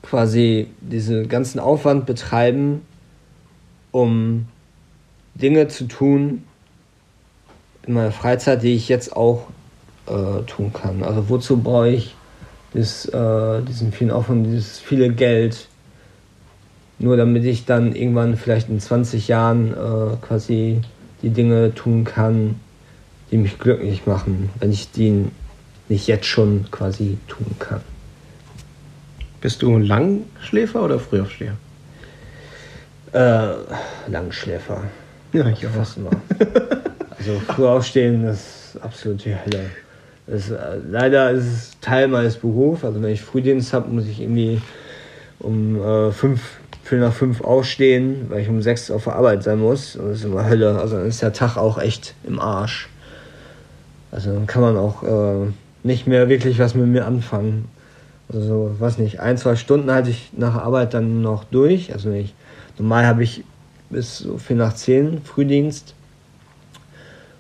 [0.03, 2.83] quasi diesen ganzen Aufwand betreiben,
[3.91, 4.47] um
[5.35, 6.45] Dinge zu tun
[7.87, 9.47] in meiner Freizeit, die ich jetzt auch
[10.07, 11.03] äh, tun kann.
[11.03, 12.15] Also wozu brauche ich
[12.75, 15.69] das, äh, diesen vielen Aufwand, dieses viele Geld,
[16.99, 20.81] nur damit ich dann irgendwann vielleicht in 20 Jahren äh, quasi
[21.23, 22.61] die Dinge tun kann,
[23.31, 25.27] die mich glücklich machen, wenn ich die
[25.89, 27.81] nicht jetzt schon quasi tun kann.
[29.41, 31.57] Bist du ein Langschläfer oder Frühaufsteher?
[33.13, 33.55] Äh,
[34.09, 34.83] Langschläfer.
[35.33, 35.71] Ja, ich auch.
[35.71, 36.11] Fast immer.
[37.27, 38.39] also früh aufstehen, das
[38.75, 39.71] ist absolut die Hölle.
[40.27, 40.57] Das, äh,
[40.91, 42.85] leider ist es Teil meines Berufs.
[42.85, 44.61] Also wenn ich Frühdienst habe, muss ich irgendwie
[45.39, 49.59] um äh, fünf, viel nach fünf aufstehen, weil ich um sechs auf der Arbeit sein
[49.59, 49.97] muss.
[49.97, 50.79] Und das ist immer Hölle.
[50.79, 52.89] Also dann ist der Tag auch echt im Arsch.
[54.11, 55.47] Also dann kann man auch äh,
[55.83, 57.69] nicht mehr wirklich was mit mir anfangen.
[58.33, 61.93] Also, was nicht, ein, zwei Stunden halte ich nach Arbeit dann noch durch.
[61.93, 62.35] Also, ich,
[62.77, 63.45] normal habe ich
[63.89, 65.95] bis so viel nach zehn Frühdienst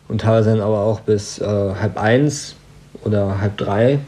[0.08, 2.54] und teilweise dann aber auch bis äh, halb eins
[3.04, 3.98] oder halb drei.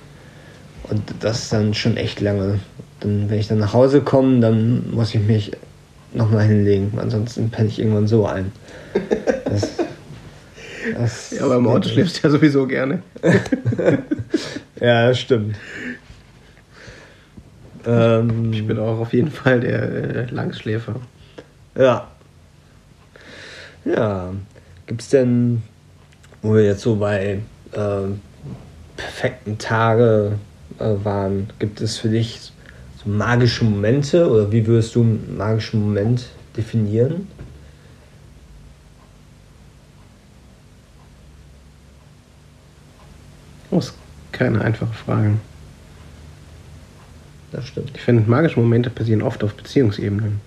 [0.90, 2.60] Und das ist dann schon echt lange.
[3.00, 5.52] Dann, wenn ich dann nach Hause komme, dann muss ich mich
[6.12, 6.98] nochmal hinlegen.
[6.98, 8.52] Ansonsten penne ich irgendwann so ein.
[9.44, 9.68] Das,
[10.94, 13.02] das ja, aber im Auto schläfst du ja sowieso gerne.
[14.80, 15.56] ja, das stimmt.
[17.86, 20.96] Ähm, ich bin auch auf jeden Fall der äh, Langschläfer.
[21.76, 22.08] Ja.
[23.84, 24.32] Ja.
[24.86, 25.62] Gibt es denn,
[26.42, 27.40] wo wir jetzt so bei
[27.72, 27.78] äh,
[28.96, 30.32] perfekten Tage
[30.78, 32.52] äh, waren, gibt es für dich
[33.02, 37.28] so magische Momente oder wie würdest du einen magischen Moment definieren?
[43.70, 43.94] Das ist
[44.32, 45.34] keine einfache Frage.
[47.52, 47.92] Das stimmt.
[47.94, 50.40] Ich finde, magische Momente passieren oft auf Beziehungsebenen.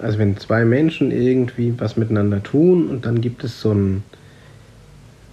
[0.00, 4.02] Also wenn zwei Menschen irgendwie was miteinander tun und dann gibt es so ein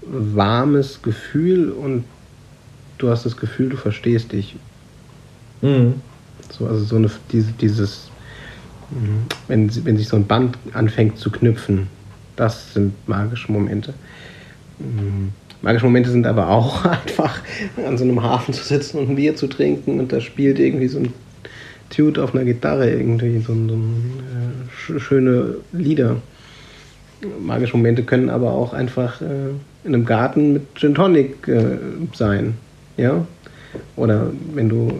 [0.01, 2.03] warmes Gefühl und
[2.97, 4.55] du hast das Gefühl, du verstehst dich.
[5.61, 5.95] Mhm.
[6.51, 8.09] So, also so eine, diese, dieses,
[9.47, 11.87] wenn, wenn sich so ein Band anfängt zu knüpfen,
[12.35, 13.93] das sind magische Momente.
[14.79, 15.31] Mhm.
[15.61, 17.41] Magische Momente sind aber auch einfach
[17.85, 20.87] an so einem Hafen zu sitzen und ein Bier zu trinken und da spielt irgendwie
[20.87, 21.13] so ein
[21.95, 26.17] Dude auf einer Gitarre irgendwie so, so äh, schöne Lieder.
[27.41, 31.77] Magische Momente können aber auch einfach äh, in einem Garten mit Gin Tonic äh,
[32.13, 32.55] sein.
[32.97, 33.25] Ja?
[33.95, 34.91] Oder wenn du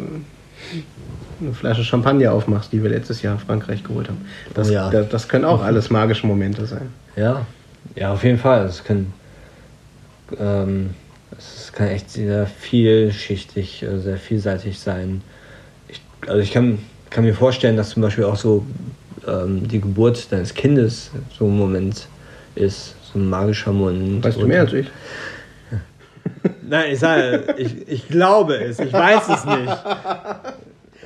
[1.42, 4.22] eine Flasche Champagner aufmachst, die wir letztes Jahr in Frankreich geholt haben.
[4.54, 4.90] Das, oh ja.
[4.90, 6.90] das, das können auch alles magische Momente sein.
[7.16, 7.46] Ja,
[7.96, 8.66] ja, auf jeden Fall.
[8.66, 9.14] Das können
[10.38, 10.92] ähm,
[11.38, 15.22] es kann echt sehr vielschichtig, äh, sehr vielseitig sein.
[15.88, 18.66] Ich, also ich kann, kann mir vorstellen, dass zum Beispiel auch so
[19.28, 22.08] ähm, die Geburt deines Kindes so ein Moment
[22.56, 24.24] ist, so ein magischer Moment.
[24.24, 24.88] Weißt du mehr als ich?
[26.62, 29.78] Nein, ich sage, ich, ich glaube es, ich weiß es nicht.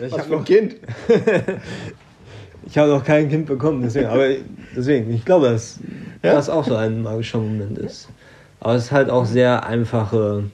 [0.01, 0.75] Ich Was habe für ein noch, Kind?
[2.67, 4.27] ich hab noch kein Kind bekommen, deswegen, aber
[4.75, 5.79] deswegen, ich glaube, dass
[6.23, 6.33] Ja?
[6.33, 8.09] das auch so ein magischer Moment ist.
[8.59, 10.45] Aber es ist halt auch sehr einfache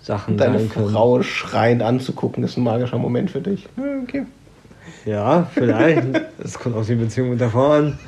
[0.00, 0.90] Sachen Deine sein können.
[0.90, 3.68] Frau schreiend anzugucken, ist ein magischer Moment für dich.
[3.76, 4.26] Ja, okay.
[5.06, 6.06] Ja, vielleicht.
[6.42, 7.98] Es kommt auf die Beziehung mit der Frau an.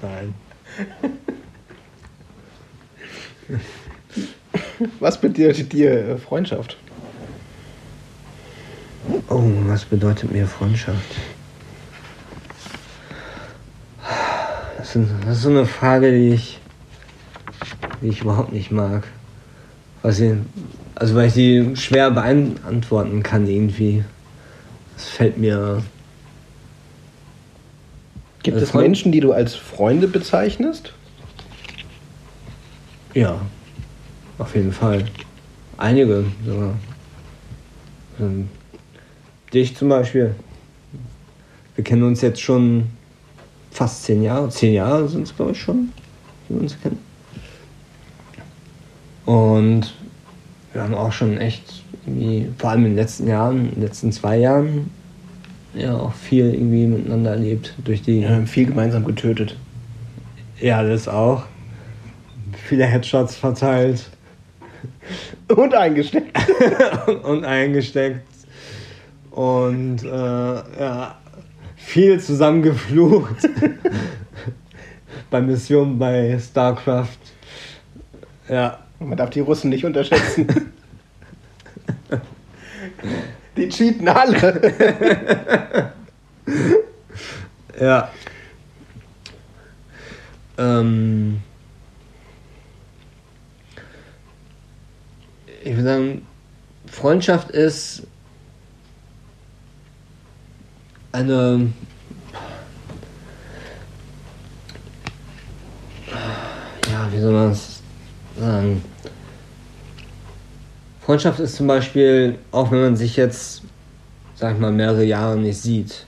[0.00, 0.34] Nein.
[5.04, 6.78] Was bedeutet dir äh, Freundschaft?
[9.28, 11.16] Oh, was bedeutet mir Freundschaft?
[14.78, 16.58] Das ist, das ist so eine Frage, die ich,
[18.00, 19.06] die ich überhaupt nicht mag.
[20.00, 20.32] Was ich,
[20.94, 24.04] also weil ich die schwer beantworten kann irgendwie.
[24.94, 25.82] Das fällt mir.
[28.42, 30.94] Gibt Also es Freund- Menschen, die du als Freunde bezeichnest?
[33.12, 33.42] Ja,
[34.38, 35.04] auf jeden Fall.
[35.76, 36.74] Einige sogar.
[38.20, 38.48] Ähm,
[39.52, 40.34] dich zum Beispiel.
[41.74, 42.86] Wir kennen uns jetzt schon
[43.70, 44.48] fast zehn Jahre.
[44.50, 45.92] Zehn Jahre sind es, glaube ich, schon,
[46.48, 46.98] die wir uns kennen.
[49.24, 49.94] Und
[50.72, 54.12] wir haben auch schon echt irgendwie, vor allem in den letzten Jahren, in den letzten
[54.12, 54.90] zwei Jahren,
[55.74, 57.74] ja, auch viel irgendwie miteinander erlebt.
[57.84, 58.20] Durch die.
[58.20, 59.56] Wir haben viel gemeinsam getötet.
[60.60, 61.44] ja das auch.
[62.68, 64.10] Viele Headshots verteilt.
[65.48, 66.36] Und eingesteckt.
[67.24, 68.26] und eingesteckt.
[69.30, 71.18] Und äh, ja,
[71.76, 73.48] viel zusammengeflucht.
[75.30, 77.18] bei Missionen bei StarCraft.
[78.48, 80.72] Ja, Man darf die Russen nicht unterschätzen.
[83.56, 85.92] die cheaten alle.
[87.80, 88.10] ja.
[90.56, 91.40] Ähm,
[95.64, 96.26] ich würde sagen,
[96.86, 98.02] Freundschaft ist
[101.12, 101.72] eine
[106.90, 107.80] ja, wie soll man es
[108.38, 108.84] sagen?
[111.00, 113.62] Freundschaft ist zum Beispiel, auch wenn man sich jetzt,
[114.34, 116.06] sag ich mal, mehrere Jahre nicht sieht,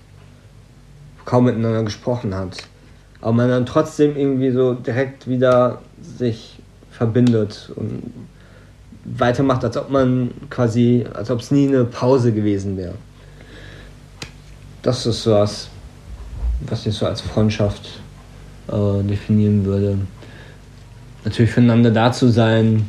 [1.24, 2.58] kaum miteinander gesprochen hat,
[3.22, 6.58] aber man dann trotzdem irgendwie so direkt wieder sich
[6.90, 8.02] verbindet und
[9.06, 12.94] weitermacht, als ob man quasi, als ob es nie eine Pause gewesen wäre.
[14.82, 15.68] Das ist was,
[16.60, 18.00] was ich so als Freundschaft
[18.68, 19.98] äh, definieren würde.
[21.24, 22.88] Natürlich füreinander da zu sein,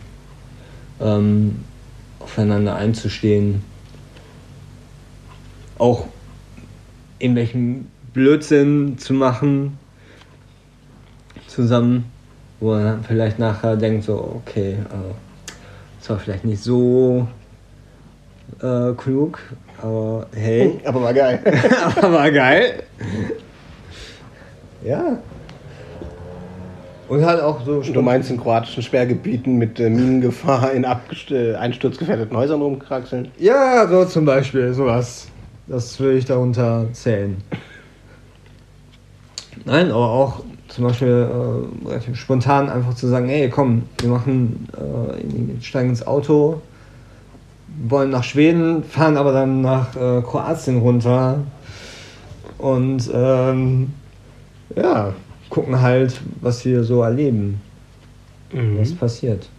[0.99, 1.63] ähm,
[2.19, 3.63] aufeinander einzustehen,
[5.77, 6.05] auch
[7.19, 9.77] irgendwelchen Blödsinn zu machen
[11.47, 12.05] zusammen,
[12.59, 15.26] wo man vielleicht nachher denkt so, okay, äh,
[16.07, 17.27] das war vielleicht nicht so
[18.61, 19.39] äh, klug,
[19.81, 21.41] aber hey, Aber war geil.
[21.97, 22.83] aber war geil.
[24.85, 25.17] Ja.
[27.09, 31.55] Und halt auch so Du meinst in kroatischen Sperrgebieten mit äh, Minengefahr in abgest- äh,
[31.55, 33.31] einsturzgefährdeten Häusern rumkraxeln?
[33.37, 35.27] Ja, so zum Beispiel, sowas.
[35.67, 37.35] Das würde ich darunter zählen.
[39.65, 41.07] Nein, aber auch zum Beispiel
[41.85, 46.61] äh, relativ spontan einfach zu sagen, ey komm, wir machen, äh, steigen ins Auto,
[47.87, 51.39] wollen nach Schweden, fahren aber dann nach äh, Kroatien runter
[52.57, 53.93] und ähm,
[54.75, 55.13] ja,
[55.49, 57.61] gucken halt, was wir so erleben,
[58.51, 59.49] was passiert.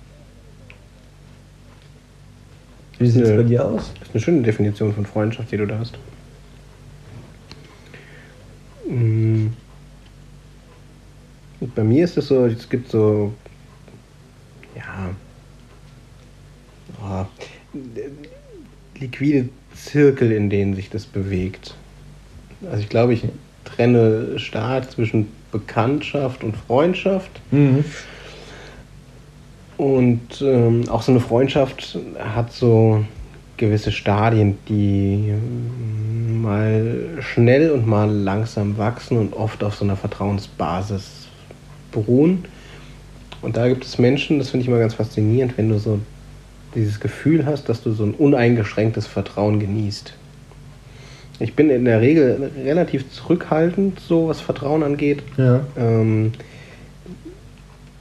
[2.99, 3.92] Wie sieht es bei dir aus?
[3.99, 5.97] Das ist eine schöne Definition von Freundschaft, die du da hast.
[8.88, 9.49] Mm.
[11.61, 13.33] Bei mir ist es so, es gibt so,
[14.77, 15.11] ja,
[17.03, 17.27] oh,
[18.99, 21.75] liquide Zirkel, in denen sich das bewegt.
[22.71, 23.25] Also ich glaube, ich
[23.64, 27.31] trenne stark zwischen Bekanntschaft und Freundschaft.
[27.51, 27.85] Mhm.
[29.77, 33.05] Und ähm, auch so eine Freundschaft hat so
[33.57, 39.97] gewisse Stadien, die ähm, mal schnell und mal langsam wachsen und oft auf so einer
[39.97, 41.18] Vertrauensbasis
[41.92, 42.44] beruhen.
[43.40, 46.01] Und da gibt es Menschen, das finde ich immer ganz faszinierend, wenn du so
[46.74, 50.12] dieses Gefühl hast, dass du so ein uneingeschränktes Vertrauen genießt.
[51.40, 55.22] Ich bin in der Regel relativ zurückhaltend, so was Vertrauen angeht.
[55.37, 55.61] Ja.
[55.77, 56.33] Ähm,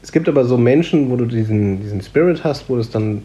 [0.02, 3.24] es gibt aber so Menschen, wo du diesen, diesen Spirit hast, wo es dann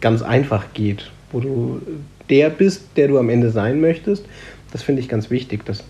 [0.00, 1.82] ganz einfach geht, wo du
[2.30, 4.24] der bist, der du am Ende sein möchtest.
[4.72, 5.84] Das finde ich ganz wichtig, dass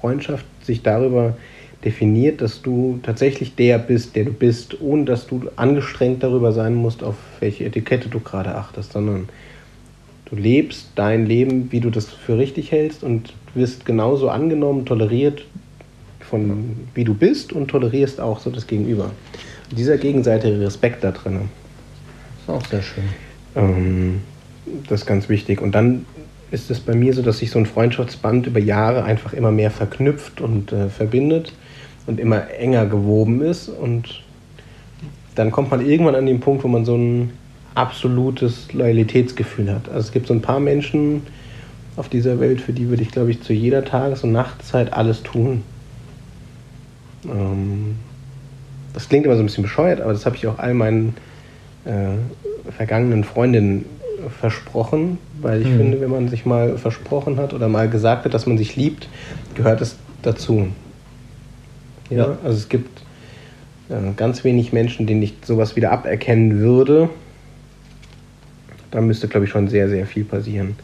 [0.00, 1.36] Freundschaft sich darüber
[1.84, 6.74] definiert, dass du tatsächlich der bist, der du bist, ohne dass du angestrengt darüber sein
[6.74, 9.28] musst, auf welche Etikette du gerade achtest, sondern
[10.26, 15.44] du lebst dein Leben, wie du das für richtig hältst und wirst genauso angenommen, toleriert,
[16.20, 19.10] von wie du bist und tolerierst auch so das Gegenüber.
[19.70, 21.48] Und dieser gegenseitige Respekt da drin.
[22.40, 23.04] Ist auch sehr schön.
[23.54, 24.20] Ähm,
[24.88, 25.60] das ist ganz wichtig.
[25.60, 26.06] Und dann
[26.50, 29.70] ist es bei mir so, dass sich so ein Freundschaftsband über Jahre einfach immer mehr
[29.70, 31.52] verknüpft und äh, verbindet
[32.06, 33.68] und immer enger gewoben ist.
[33.68, 34.22] Und
[35.34, 37.30] dann kommt man irgendwann an den Punkt, wo man so ein
[37.74, 39.88] absolutes Loyalitätsgefühl hat.
[39.88, 41.22] Also es gibt so ein paar Menschen
[41.96, 45.22] auf dieser Welt, für die würde ich, glaube ich, zu jeder Tages- und Nachtzeit alles
[45.22, 45.62] tun.
[47.24, 47.96] Ähm,
[48.92, 51.14] das klingt immer so ein bisschen bescheuert, aber das habe ich auch all meinen
[51.84, 53.84] äh, vergangenen Freundinnen
[54.40, 55.76] versprochen, weil ich mhm.
[55.76, 59.08] finde, wenn man sich mal versprochen hat oder mal gesagt hat, dass man sich liebt,
[59.54, 60.68] gehört es dazu.
[62.10, 62.38] Ja, ja.
[62.44, 63.02] also es gibt
[63.88, 67.10] äh, ganz wenig Menschen, denen ich sowas wieder aberkennen würde.
[68.90, 70.76] Da müsste, glaube ich, schon sehr, sehr viel passieren.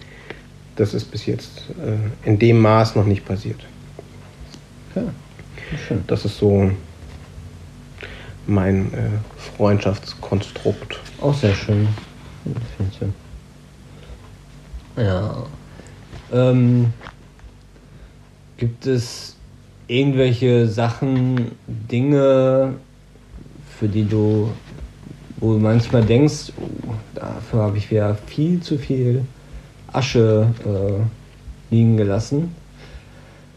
[0.77, 3.61] Das ist bis jetzt äh, in dem Maß noch nicht passiert.
[4.95, 5.03] Ja,
[5.87, 6.03] schön.
[6.07, 6.71] Das ist so
[8.47, 9.11] mein äh,
[9.57, 10.99] Freundschaftskonstrukt.
[11.21, 11.89] Auch sehr schön.
[14.97, 15.45] Ja.
[16.33, 16.93] Ähm,
[18.57, 19.37] gibt es
[19.91, 22.75] irgendwelche Sachen, Dinge,
[23.79, 24.51] für die du,
[25.39, 29.25] wo du manchmal denkst, oh, dafür habe ich wieder viel zu viel
[29.93, 32.55] Asche äh, liegen gelassen?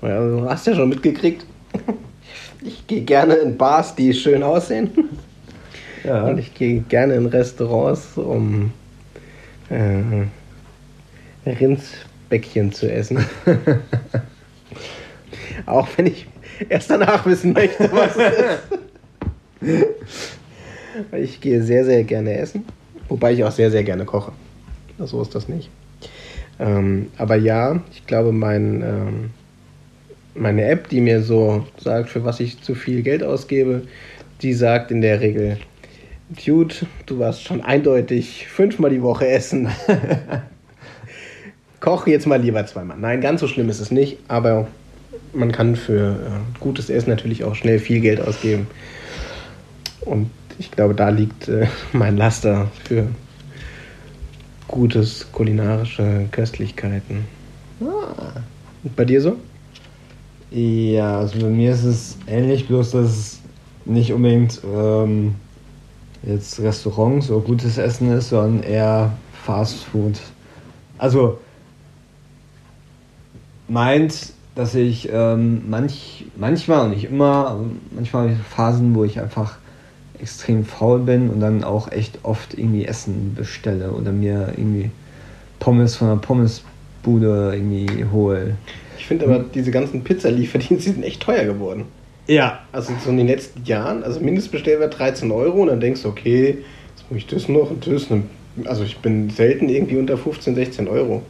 [0.01, 1.45] Ja, du hast ja schon mitgekriegt.
[2.65, 4.89] Ich gehe gerne in Bars, die schön aussehen.
[6.05, 6.23] Ja.
[6.23, 8.71] Und ich gehe gerne in Restaurants, um
[9.69, 10.25] äh,
[11.45, 13.25] Rindsbäckchen zu essen.
[15.65, 16.27] Auch wenn ich
[16.69, 18.33] erst danach wissen möchte, was es
[19.61, 19.83] ist.
[21.11, 22.65] Ich gehe sehr, sehr gerne essen.
[23.09, 24.31] Wobei ich auch sehr, sehr gerne koche.
[24.99, 25.71] So ist das nicht.
[26.59, 29.29] Ähm, aber ja, ich glaube, mein, ähm,
[30.35, 33.83] meine App, die mir so sagt, für was ich zu viel Geld ausgebe,
[34.41, 35.57] die sagt in der Regel,
[36.45, 36.73] Dude,
[37.05, 39.69] du warst schon eindeutig fünfmal die Woche essen.
[41.79, 42.97] Koch jetzt mal lieber zweimal.
[42.97, 44.67] Nein, ganz so schlimm ist es nicht, aber
[45.33, 48.67] man kann für äh, gutes Essen natürlich auch schnell viel Geld ausgeben.
[50.01, 53.07] Und ich glaube, da liegt äh, mein Laster für
[54.67, 57.25] gutes kulinarische Köstlichkeiten.
[57.81, 58.41] Ah.
[58.83, 59.37] Und bei dir so?
[60.51, 63.39] Ja, also bei mir ist es ähnlich, bloß dass es
[63.85, 65.35] nicht unbedingt ähm,
[66.21, 69.13] jetzt Restaurants oder gutes Essen ist, sondern eher
[69.45, 70.19] Fast Food.
[70.97, 71.39] Also
[73.67, 77.59] meint, dass ich ähm, manch, manchmal und nicht immer,
[77.91, 79.57] manchmal habe ich Phasen, wo ich einfach
[80.19, 84.91] extrem faul bin und dann auch echt oft irgendwie Essen bestelle oder mir irgendwie
[85.59, 88.55] Pommes von der Pommesbude irgendwie hole.
[88.97, 91.85] Ich finde aber, diese ganzen Pizzalieferdienste sind echt teuer geworden.
[92.27, 92.59] Ja.
[92.71, 96.59] Also so in den letzten Jahren, also Mindestbestellwert 13 Euro und dann denkst du, okay,
[96.95, 98.07] jetzt muss ich das noch und das.
[98.65, 101.23] Also ich bin selten irgendwie unter 15, 16 Euro.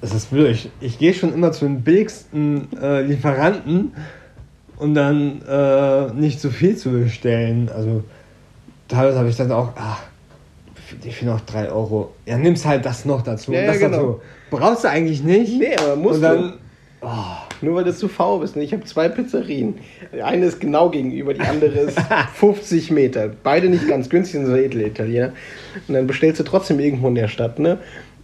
[0.00, 0.70] Das ist blöd.
[0.80, 3.92] Ich, gehe schon immer zu den billigsten äh, Lieferanten
[4.76, 7.70] und dann äh, nicht zu viel zu bestellen.
[7.74, 8.04] Also
[8.88, 10.02] teilweise habe ich dann auch, ach,
[11.04, 12.14] ich finde auch 3 Euro.
[12.26, 13.52] Ja, nimmst halt das noch dazu.
[13.52, 13.96] Ja, das genau.
[13.96, 14.20] dazu.
[14.50, 15.58] Brauchst du eigentlich nicht.
[15.58, 16.52] Nee, aber musst und dann, du.
[17.00, 17.08] Oh,
[17.62, 18.56] nur weil du zu faul bist.
[18.56, 18.62] Ne?
[18.62, 19.78] Ich habe zwei Pizzerien.
[20.14, 21.98] Die eine ist genau gegenüber, die andere ist
[22.34, 23.30] 50 Meter.
[23.42, 25.32] Beide nicht ganz günstig, sind so Edelitaliener.
[25.88, 27.78] Und dann bestellst du trotzdem irgendwo in der Stadt, ne?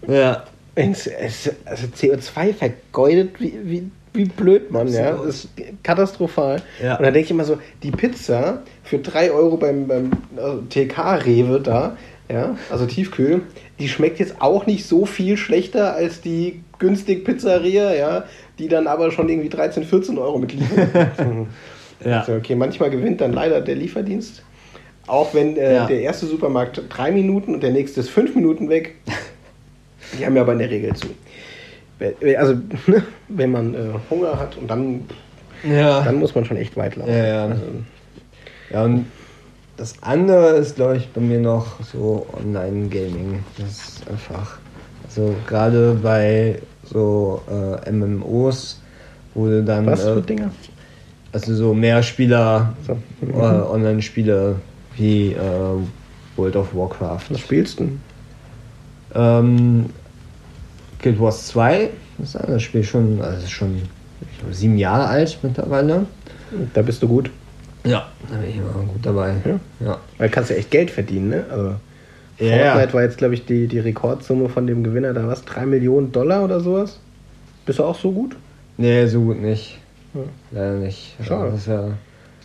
[0.07, 0.45] Ja.
[0.75, 4.99] Es, es, also CO2 vergeudet wie, wie, wie blöd, Mann, so.
[4.99, 5.13] ja.
[5.13, 5.49] Das ist
[5.83, 6.63] katastrophal.
[6.83, 6.97] Ja.
[6.97, 11.61] Und dann denke ich immer so, die Pizza für 3 Euro beim, beim also TK-Rewe
[11.61, 11.97] da,
[12.31, 13.43] ja, also Tiefkühl,
[13.79, 18.25] die schmeckt jetzt auch nicht so viel schlechter als die günstig Pizzeria, ja,
[18.59, 21.49] die dann aber schon irgendwie 13, 14 Euro mitliefern.
[22.05, 22.21] ja.
[22.21, 24.43] Also okay, manchmal gewinnt dann leider der Lieferdienst.
[25.07, 25.87] Auch wenn äh, ja.
[25.87, 28.95] der erste Supermarkt drei Minuten und der nächste ist fünf Minuten weg.
[30.19, 31.09] Die haben ja aber in der Regel zu.
[32.37, 32.55] Also,
[32.87, 33.79] ne, wenn man äh,
[34.11, 35.05] Hunger hat und dann,
[35.63, 36.03] ja.
[36.03, 37.13] dann muss man schon echt weit laufen.
[37.13, 37.45] Ja, ja.
[37.47, 37.63] Also,
[38.71, 39.07] ja, und
[39.77, 43.43] das andere ist, glaube ich, bei mir noch so Online-Gaming.
[43.59, 44.59] Das ist einfach,
[45.05, 48.81] also gerade bei so äh, MMOs,
[49.35, 49.87] wo du dann.
[49.87, 50.51] Was für äh, Dinger?
[51.33, 52.99] Also so Mehrspieler, so.
[53.21, 53.35] mhm.
[53.35, 54.57] Online-Spiele
[54.97, 55.39] wie äh,
[56.37, 57.31] World of Warcraft.
[57.31, 57.99] Was spielst du?
[59.15, 59.87] Ähm,
[61.03, 63.83] Guild Wars 2, das ist das Spiel schon, also ist schon
[64.43, 66.07] glaube, sieben Jahre alt mittlerweile.
[66.75, 67.31] Da bist du gut.
[67.85, 69.35] Ja, da bin ich immer gut dabei.
[69.45, 69.87] Ja.
[69.87, 69.99] ja.
[70.19, 71.45] Weil du kannst ja echt Geld verdienen, ne?
[71.51, 71.75] Also
[72.39, 72.73] Ja.
[72.73, 75.45] Fortnite war jetzt, glaube ich, die, die Rekordsumme von dem Gewinner da was?
[75.45, 77.01] 3 Millionen Dollar oder sowas?
[77.67, 78.37] Bist du auch so gut?
[78.77, 79.79] Nee, so gut nicht.
[80.15, 80.21] Ja.
[80.51, 81.17] Leider nicht.
[81.27, 81.51] Schade.
[81.51, 81.89] Das ist ja,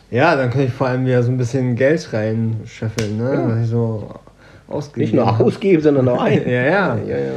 [0.10, 3.34] ja, dann kann ich vor allem wieder so ein bisschen Geld reinscheffeln, ne?
[3.34, 3.66] Ja.
[3.66, 4.10] So
[4.68, 4.99] ausgebe.
[5.01, 6.41] Nicht nur ausgeben, sondern auch ein.
[6.47, 6.97] Ja, ja.
[7.07, 7.32] ja, ja.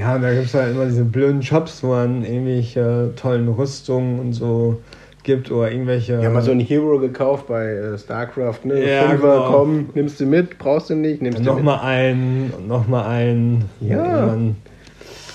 [0.00, 4.32] Ja, da gibt es halt immer diese blöden Shops, wo man irgendwelche tollen Rüstungen und
[4.32, 4.80] so
[5.22, 6.18] gibt oder irgendwelche.
[6.20, 8.84] Wir haben mal so einen Hero gekauft bei äh, StarCraft, ne?
[8.88, 9.50] Ja, Fünfer, genau.
[9.52, 11.52] komm, nimmst du mit, brauchst du nicht, nimmst du mit.
[11.54, 13.64] Nochmal einen und nochmal einen.
[13.80, 13.96] Ja.
[14.04, 14.56] Irgendwann-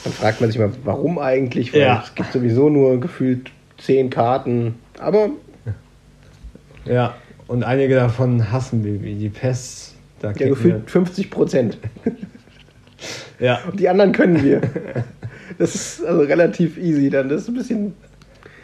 [0.04, 1.74] Dann fragt man sich mal, warum eigentlich?
[1.74, 2.04] Weil Ja.
[2.06, 4.76] es gibt sowieso nur gefühlt 10 Karten.
[5.00, 5.30] Aber
[6.86, 7.14] Ja,
[7.48, 9.96] und einige davon hassen wir, wie die Pest.
[10.22, 11.78] Da ja, gefühlt 50 Prozent.
[13.40, 14.62] Ja, Und die anderen können wir.
[15.58, 17.28] Das ist also relativ easy dann.
[17.30, 17.94] Das ist ein bisschen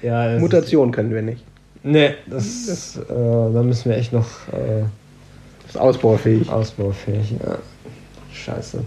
[0.03, 0.33] ja.
[0.33, 1.39] das Mutation können wir nicht.
[1.39, 1.45] Ist,
[1.83, 4.83] nee, das, ist, äh, da müssen wir echt noch äh,
[5.63, 6.47] Das ist ausbaufähig.
[6.51, 7.33] ausbaufähig.
[7.43, 7.57] Ja.
[8.31, 8.83] Scheiße.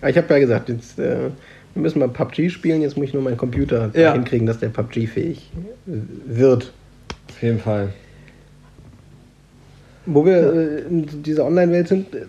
[0.00, 1.30] Aber ich habe ja gesagt, jetzt, äh,
[1.74, 2.82] wir müssen mal PUBG spielen.
[2.82, 4.12] Jetzt muss ich nur meinen Computer Ja.
[4.14, 5.50] hinkriegen, dass der PUBG fähig
[5.86, 5.92] äh,
[6.26, 6.72] wird.
[7.30, 7.90] Auf jeden Fall.
[10.06, 12.26] Wo wir äh, in dieser Online-Welt sind, äh,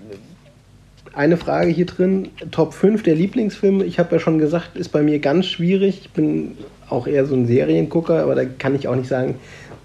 [1.13, 2.29] eine Frage hier drin.
[2.51, 3.83] Top 5 der Lieblingsfilme.
[3.85, 6.01] Ich habe ja schon gesagt, ist bei mir ganz schwierig.
[6.03, 6.57] Ich bin
[6.89, 9.35] auch eher so ein Seriengucker, aber da kann ich auch nicht sagen,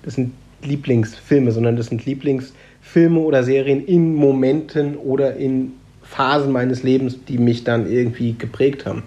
[0.02, 0.32] das sind
[0.62, 5.72] Lieblingsfilme, sondern das sind Lieblingsfilme oder Serien in Momenten oder in
[6.02, 9.02] Phasen meines Lebens, die mich dann irgendwie geprägt haben.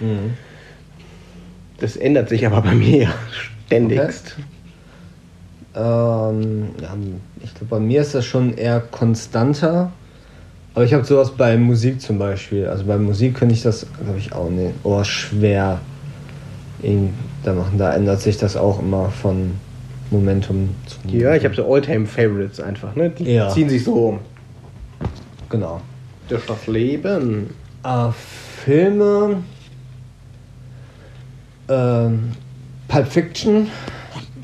[0.00, 0.34] Mhm.
[1.78, 3.14] Das ändert sich aber bei mir ja
[3.66, 4.36] ständigst.
[5.76, 6.96] Ähm, ja,
[7.42, 9.92] ich glaube, bei mir ist das schon eher konstanter.
[10.74, 12.66] Aber ich habe sowas bei Musik zum Beispiel.
[12.66, 14.74] Also bei Musik könnte ich das, glaube ich, auch nicht.
[14.84, 15.80] Oh, schwer.
[17.42, 19.52] Da, machen, da ändert sich das auch immer von
[20.10, 23.10] Momentum zu Ja, ich habe so Oldtime-Favorites einfach, ne?
[23.10, 23.48] Die Ja.
[23.48, 24.18] ziehen sich so um.
[25.48, 25.80] Genau.
[26.28, 27.50] Durch das Leben.
[27.82, 28.10] Äh,
[28.64, 29.42] Filme.
[31.68, 32.32] Ähm,
[32.86, 33.66] Pulp Fiction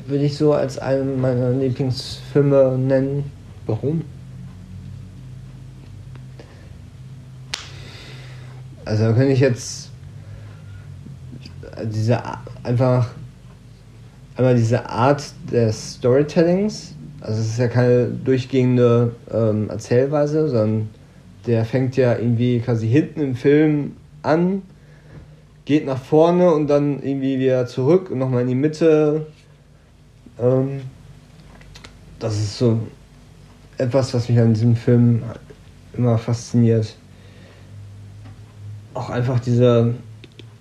[0.07, 3.31] würde ich so als einen meiner Lieblingsfilme nennen.
[3.65, 4.03] Warum?
[8.85, 9.89] Also da könnte ich jetzt
[11.83, 12.21] diese
[12.63, 13.09] einfach
[14.37, 20.89] einmal diese Art des Storytellings, also es ist ja keine durchgehende ähm, Erzählweise, sondern
[21.47, 24.61] der fängt ja irgendwie quasi hinten im Film an,
[25.65, 29.27] geht nach vorne und dann irgendwie wieder zurück und nochmal in die Mitte.
[30.39, 30.81] Ähm,
[32.19, 32.79] das ist so
[33.77, 35.23] etwas, was mich an diesem Film
[35.93, 36.95] immer fasziniert.
[38.93, 39.93] Auch einfach diese,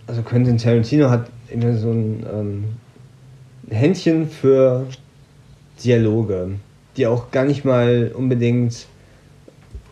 [0.07, 2.64] also Quentin Tarantino hat immer so ein ähm,
[3.70, 4.87] Händchen für
[5.83, 6.51] Dialoge,
[6.97, 8.87] die auch gar nicht mal unbedingt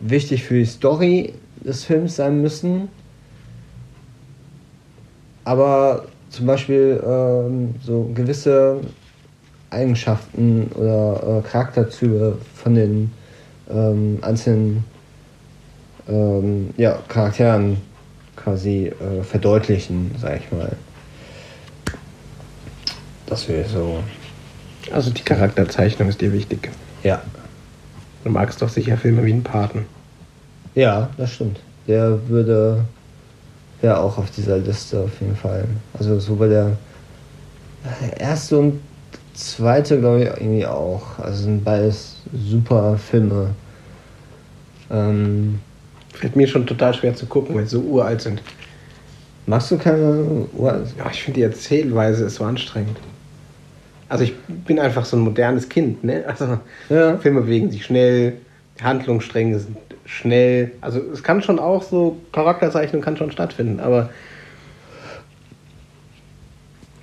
[0.01, 2.89] wichtig für die Story des Films sein müssen,
[5.45, 8.81] aber zum Beispiel ähm, so gewisse
[9.73, 13.13] Eigenschaften oder äh, Charakterzüge von den
[13.71, 14.85] ähm, einzelnen
[16.09, 17.79] ähm, ja, Charakteren
[18.37, 20.73] quasi äh, verdeutlichen, sag ich mal.
[23.27, 24.03] Das wäre so.
[24.93, 26.71] Also die Charakterzeichnung ist dir wichtig.
[27.03, 27.23] Ja.
[28.25, 29.87] Du magst doch sicher Filme wie einen Paten.
[30.75, 31.61] Ja, das stimmt.
[31.87, 32.85] Der würde
[33.83, 35.65] wäre auch auf dieser Liste auf jeden Fall.
[35.99, 36.77] Also so bei der,
[38.01, 38.81] der erste und
[39.35, 41.19] zweite glaube ich irgendwie auch.
[41.19, 43.51] Also sind beides super Filme.
[44.91, 45.61] Ähm,
[46.15, 48.43] Fällt mir schon total schwer zu gucken, weil sie so uralt sind.
[49.47, 52.99] magst du keine Ur Ja, ich finde die Erzählweise ist so anstrengend.
[54.09, 56.25] Also ich bin einfach so ein modernes Kind, ne?
[56.27, 56.59] Also
[56.91, 57.17] Ja.
[57.19, 58.35] Filme bewegen sich schnell,
[58.83, 60.73] Handlungsstränge sind schnell.
[60.83, 64.11] Also es kann schon auch so, Charakterzeichnung kann schon stattfinden, aber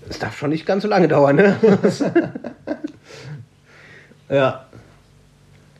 [0.09, 1.55] es darf schon nicht ganz so lange dauern, ne?
[4.29, 4.65] Ja.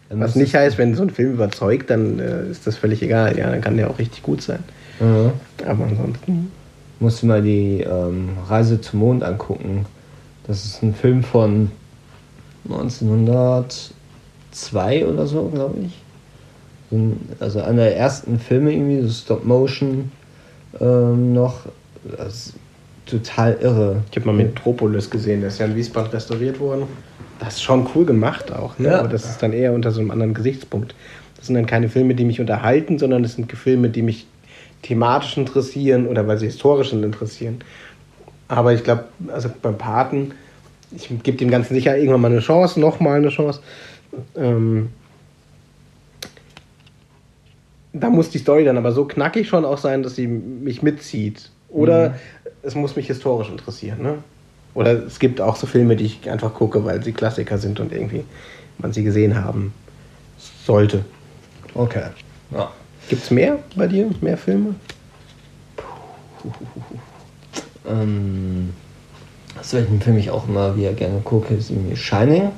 [0.10, 3.38] Was nicht heißt, wenn so ein Film überzeugt, dann äh, ist das völlig egal.
[3.38, 4.64] Ja, dann kann der auch richtig gut sein.
[5.00, 5.32] Ja.
[5.70, 6.52] Aber ansonsten.
[7.00, 9.86] Musst du mal die ähm, Reise zum Mond angucken.
[10.48, 11.70] Das ist ein Film von
[12.68, 16.02] 1902 oder so, glaube ich.
[17.40, 20.12] Also einer der ersten Filme irgendwie, so Stop Motion
[20.82, 21.68] ähm, noch.
[22.18, 22.54] Das
[23.10, 24.04] total irre.
[24.10, 26.84] Ich habe mal Metropolis gesehen, der ist ja in Wiesbaden restauriert worden.
[27.40, 28.90] Das ist schon cool gemacht auch, ne?
[28.90, 29.00] Ja.
[29.00, 30.94] aber das ist dann eher unter so einem anderen Gesichtspunkt.
[31.38, 34.28] Das sind dann keine Filme, die mich unterhalten, sondern das sind Filme, die mich
[34.82, 37.60] thematisch interessieren oder weil sie historisch interessieren.
[38.48, 40.32] Aber ich glaube, also beim Paten,
[40.92, 43.62] ich gebe dem Ganzen sicher irgendwann mal eine Chance, nochmal eine Chance.
[44.36, 44.90] Ähm,
[47.94, 51.52] da muss die Story dann aber so knackig schon auch sein, dass sie mich mitzieht.
[51.70, 52.14] Oder mhm.
[52.62, 54.02] Es muss mich historisch interessieren.
[54.02, 54.18] Ne?
[54.74, 57.92] Oder es gibt auch so Filme, die ich einfach gucke, weil sie Klassiker sind und
[57.92, 58.24] irgendwie
[58.78, 59.74] man sie gesehen haben
[60.66, 61.04] sollte.
[61.74, 62.04] Okay.
[62.52, 62.72] Ja.
[63.10, 64.10] Gibt es mehr bei dir?
[64.22, 64.76] Mehr Filme?
[67.88, 68.74] Ähm,
[69.60, 72.52] aus welchen Film ich auch immer wieder gerne gucke, ist irgendwie Shining.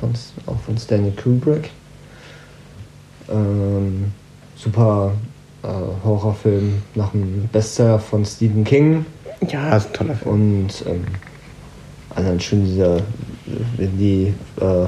[0.00, 0.14] Von,
[0.46, 1.70] auch von Stanley Kubrick.
[3.28, 4.12] Ähm,
[4.56, 5.12] super
[5.62, 9.06] äh, Horrorfilm nach einem Bestseller von Stephen King.
[9.48, 10.34] Ja, ist ein toller Film.
[10.34, 11.04] Und ähm,
[12.14, 13.00] also dann schön dieser,
[13.76, 14.86] wenn die äh,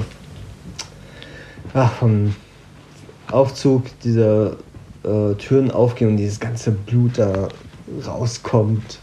[1.73, 2.35] ach, vom
[3.31, 4.57] Aufzug diese
[5.03, 7.47] äh, Türen aufgehen und dieses ganze Blut da
[8.05, 8.99] rauskommt.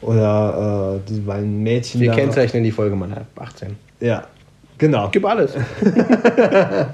[0.00, 2.00] Oder äh, die beiden Mädchen.
[2.00, 3.76] Wir kennzeichnen die Folge mal ab 18.
[4.00, 4.26] Ja,
[4.76, 5.08] genau.
[5.10, 5.54] Gib alles.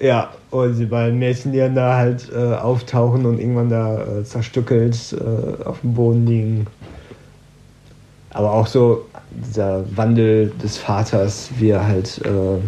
[0.00, 4.24] ja, und die beiden Mädchen, die dann da halt äh, auftauchen und irgendwann da äh,
[4.24, 6.66] zerstückelt äh, auf dem Boden liegen.
[8.30, 12.58] Aber auch so dieser Wandel des Vaters, wie er halt äh,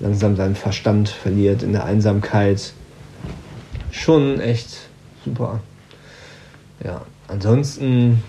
[0.00, 2.72] langsam seinen Verstand verliert in der Einsamkeit.
[3.90, 4.88] Schon echt
[5.24, 5.60] super.
[6.84, 8.22] Ja, ansonsten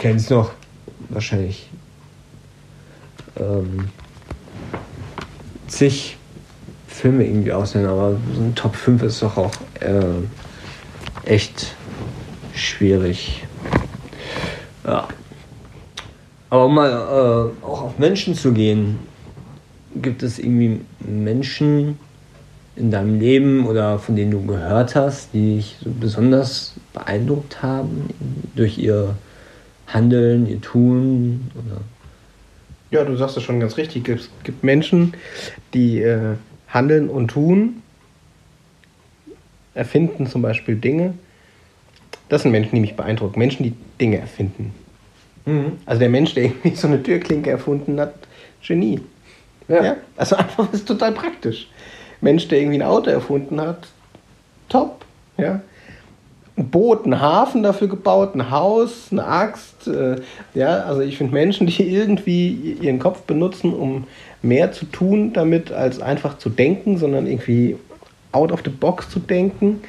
[0.00, 0.52] kennt es noch
[1.08, 1.68] wahrscheinlich
[3.38, 3.88] ähm,
[5.66, 6.17] zig
[6.98, 10.02] Filme irgendwie aussehen, aber so ein Top 5 ist doch auch äh,
[11.24, 11.76] echt
[12.54, 13.44] schwierig.
[14.84, 15.06] Ja.
[16.50, 18.98] Aber um mal äh, auch auf Menschen zu gehen,
[19.94, 21.98] gibt es irgendwie Menschen
[22.74, 28.08] in deinem Leben oder von denen du gehört hast, die dich so besonders beeindruckt haben
[28.56, 29.14] durch ihr
[29.86, 31.50] Handeln, ihr Tun?
[31.54, 31.80] Oder?
[32.90, 34.08] Ja, du sagst es schon ganz richtig.
[34.08, 35.12] Es gibt Menschen,
[35.74, 36.34] die äh,
[36.68, 37.82] handeln und tun,
[39.74, 41.14] erfinden zum Beispiel Dinge.
[42.28, 43.38] Das sind Menschen, die mich beeindrucken.
[43.38, 44.74] Menschen, die Dinge erfinden.
[45.46, 45.78] Mhm.
[45.86, 48.14] Also der Mensch, der irgendwie so eine Türklinke erfunden hat,
[48.66, 49.00] Genie.
[49.68, 49.82] Ja.
[49.82, 49.96] ja.
[50.16, 51.68] Also einfach ist total praktisch.
[52.20, 53.88] Mensch, der irgendwie ein Auto erfunden hat,
[54.68, 55.04] top.
[55.36, 55.60] Ja.
[56.56, 59.86] Ein Boot, ein Hafen dafür gebaut, ein Haus, eine Axt.
[59.86, 60.16] Äh,
[60.54, 64.04] ja, also ich finde Menschen, die irgendwie ihren Kopf benutzen, um
[64.42, 67.76] mehr zu tun damit, als einfach zu denken, sondern irgendwie
[68.32, 69.80] out of the box zu denken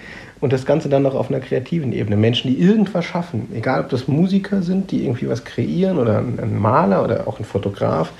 [0.41, 2.15] und das Ganze dann noch auf einer kreativen Ebene.
[2.15, 6.57] Menschen, die irgendwas schaffen, egal ob das Musiker sind, die irgendwie was kreieren oder ein
[6.57, 8.11] Maler oder auch ein Fotograf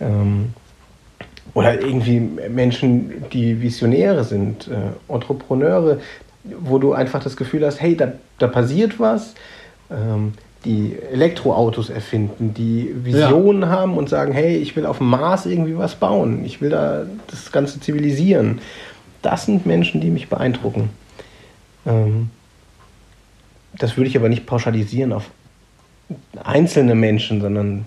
[0.00, 0.52] ähm,
[1.54, 5.98] oder irgendwie Menschen, die Visionäre sind, äh, Entrepreneure,
[6.44, 9.34] wo du einfach das Gefühl hast, hey, da, da passiert was.
[9.90, 13.68] Ähm, die Elektroautos erfinden, die Visionen ja.
[13.68, 17.06] haben und sagen, hey, ich will auf dem Mars irgendwie was bauen, ich will da
[17.28, 18.60] das Ganze zivilisieren.
[19.22, 20.90] Das sind Menschen, die mich beeindrucken.
[21.86, 22.30] Ähm,
[23.76, 25.30] das würde ich aber nicht pauschalisieren auf
[26.42, 27.86] einzelne Menschen, sondern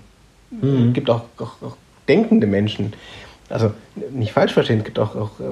[0.49, 0.87] mhm.
[0.89, 2.93] es gibt auch, auch, auch denkende Menschen.
[3.49, 3.71] Also
[4.13, 5.43] nicht falsch verstehen, es gibt auch, auch äh,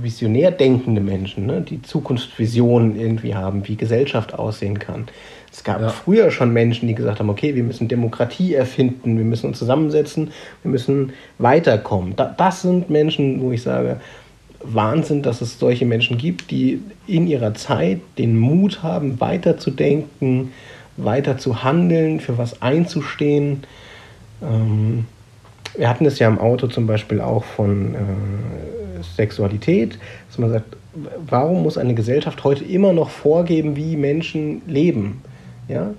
[0.00, 5.08] visionär denkende Menschen, ne, die Zukunftsvisionen irgendwie haben, wie Gesellschaft aussehen kann.
[5.52, 5.88] Es gab ja.
[5.88, 10.30] früher schon Menschen, die gesagt haben, okay, wir müssen Demokratie erfinden, wir müssen uns zusammensetzen,
[10.62, 12.14] wir müssen weiterkommen.
[12.36, 14.00] das sind Menschen, wo ich sage,
[14.62, 20.52] Wahnsinn, dass es solche Menschen gibt, die in ihrer Zeit den Mut haben, weiterzudenken,
[20.96, 23.62] weiter zu handeln, für was einzustehen.
[24.42, 25.06] Ähm,
[25.76, 27.98] wir hatten es ja im Auto zum Beispiel auch von äh,
[29.16, 29.96] Sexualität,
[30.28, 30.76] dass man sagt,
[31.28, 35.22] warum muss eine Gesellschaft heute immer noch vorgeben, wie Menschen leben?
[35.68, 35.94] Ja?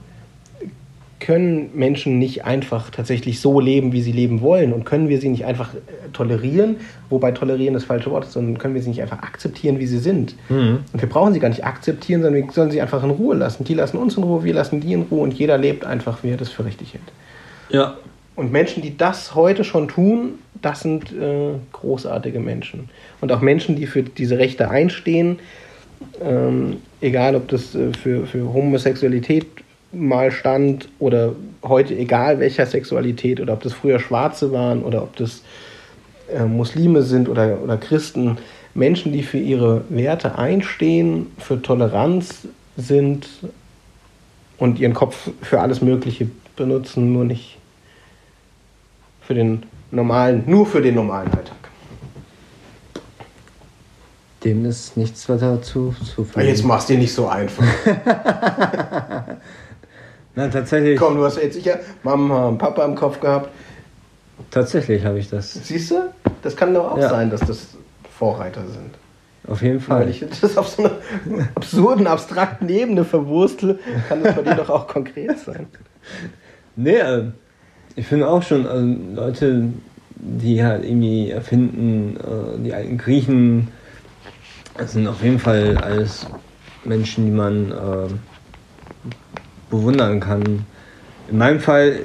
[1.20, 4.72] Können Menschen nicht einfach tatsächlich so leben, wie sie leben wollen?
[4.72, 5.78] Und können wir sie nicht einfach äh,
[6.14, 6.78] tolerieren?
[7.10, 10.00] Wobei tolerieren das falsche Wort ist, sondern können wir sie nicht einfach akzeptieren, wie sie
[10.00, 10.36] sind?
[10.50, 10.80] Mhm.
[10.94, 13.66] Und wir brauchen sie gar nicht akzeptieren, sondern wir sollen sie einfach in Ruhe lassen.
[13.66, 16.30] Die lassen uns in Ruhe, wir lassen die in Ruhe und jeder lebt einfach, wie
[16.30, 17.04] er das für richtig hält.
[17.70, 17.98] Ja,
[18.40, 22.90] und Menschen, die das heute schon tun, das sind äh, großartige Menschen.
[23.20, 25.40] Und auch Menschen, die für diese Rechte einstehen,
[26.22, 29.46] ähm, egal ob das äh, für, für Homosexualität
[29.92, 31.34] mal stand oder
[31.64, 35.42] heute egal welcher Sexualität oder ob das früher Schwarze waren oder ob das
[36.34, 38.38] äh, Muslime sind oder, oder Christen,
[38.74, 43.28] Menschen, die für ihre Werte einstehen, für Toleranz sind
[44.58, 47.58] und ihren Kopf für alles Mögliche benutzen, nur nicht
[49.22, 51.56] für den normalen, nur für den normalen Alltag.
[54.44, 57.66] Dem ist nichts weiter zu, zu Jetzt machst du dir nicht so einfach.
[60.40, 60.98] Na, tatsächlich.
[60.98, 63.50] Komm, du hast jetzt sicher Mama und Papa im Kopf gehabt.
[64.52, 65.54] Tatsächlich habe ich das.
[65.54, 66.14] Siehst du?
[66.42, 67.10] Das kann doch auch ja.
[67.10, 67.76] sein, dass das
[68.18, 68.92] Vorreiter sind.
[69.52, 70.02] Auf jeden Fall.
[70.02, 70.94] Wenn ich das auf so einer
[71.56, 75.68] absurden, abstrakten Ebene verwurstel, kann das bei dir doch auch konkret sein.
[76.78, 77.26] Nee, äh,
[77.98, 79.66] ich finde auch schon, also Leute,
[80.16, 83.68] die halt irgendwie erfinden, äh, die alten Griechen,
[84.78, 86.28] das sind auf jeden Fall alles
[86.86, 87.74] Menschen, die man
[89.70, 90.66] bewundern kann.
[91.30, 92.00] In meinem Fall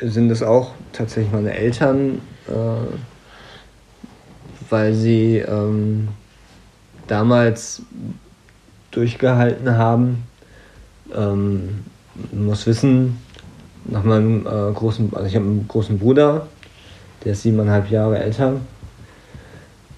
[0.00, 2.52] sind es auch tatsächlich meine Eltern, äh,
[4.68, 6.08] weil sie ähm,
[7.06, 7.82] damals
[8.90, 10.24] durchgehalten haben.
[11.14, 11.84] Ähm,
[12.32, 13.18] man muss wissen,
[13.84, 16.48] nach meinem äh, großen, also ich habe einen großen Bruder,
[17.24, 18.54] der ist siebeneinhalb Jahre älter.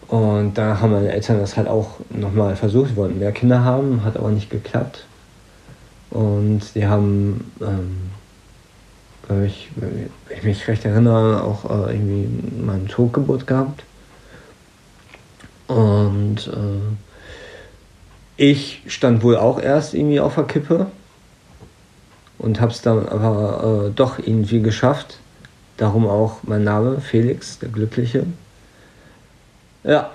[0.09, 4.05] Und da haben meine Eltern das halt auch nochmal versucht, sie wollten mehr Kinder haben,
[4.05, 5.08] hat aber nicht geklappt.
[6.11, 8.11] Und die haben, ähm,
[9.29, 12.29] wenn, ich, wenn ich mich recht erinnere, auch äh, irgendwie
[12.63, 13.85] meine Totgeburt gehabt.
[15.67, 16.97] Und äh,
[18.37, 20.87] ich stand wohl auch erst irgendwie auf der Kippe
[22.39, 25.19] und habe es dann aber äh, doch irgendwie geschafft.
[25.77, 28.27] Darum auch mein Name, Felix, der Glückliche.
[29.85, 30.11] Ja.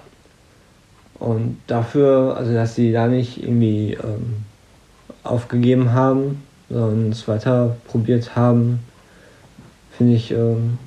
[1.19, 4.43] Und dafür, also dass sie da nicht irgendwie ähm,
[5.23, 8.79] aufgegeben haben, sondern es weiter probiert haben,
[9.97, 10.77] finde ich ähm,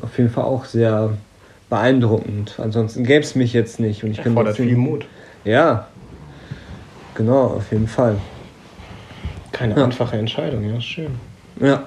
[0.00, 1.10] auf jeden Fall auch sehr
[1.68, 2.54] beeindruckend.
[2.58, 4.04] Ansonsten gäbe es mich jetzt nicht.
[4.04, 5.06] Und ich bin Erfordert viel Mut.
[5.44, 5.88] Ja,
[7.14, 8.16] genau, auf jeden Fall.
[9.52, 9.84] Keine ja.
[9.84, 11.12] einfache Entscheidung, ja, schön.
[11.60, 11.84] Ja.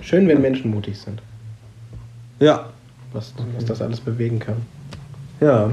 [0.00, 1.20] Schön, wenn Menschen mutig sind.
[2.38, 2.70] Ja.
[3.12, 4.56] Was, was das alles bewegen kann.
[5.40, 5.70] Ja.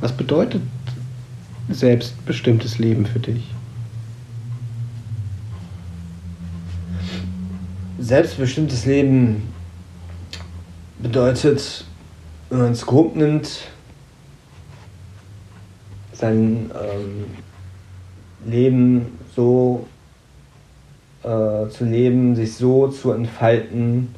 [0.00, 0.62] Was bedeutet
[1.70, 3.44] selbstbestimmtes Leben für dich?
[7.98, 9.42] Selbstbestimmtes Leben
[10.98, 11.84] bedeutet,
[12.48, 13.68] wenn man es grob nimmt,
[16.12, 17.26] sein ähm,
[18.50, 19.86] Leben so
[21.22, 24.14] äh, zu leben, sich so zu entfalten,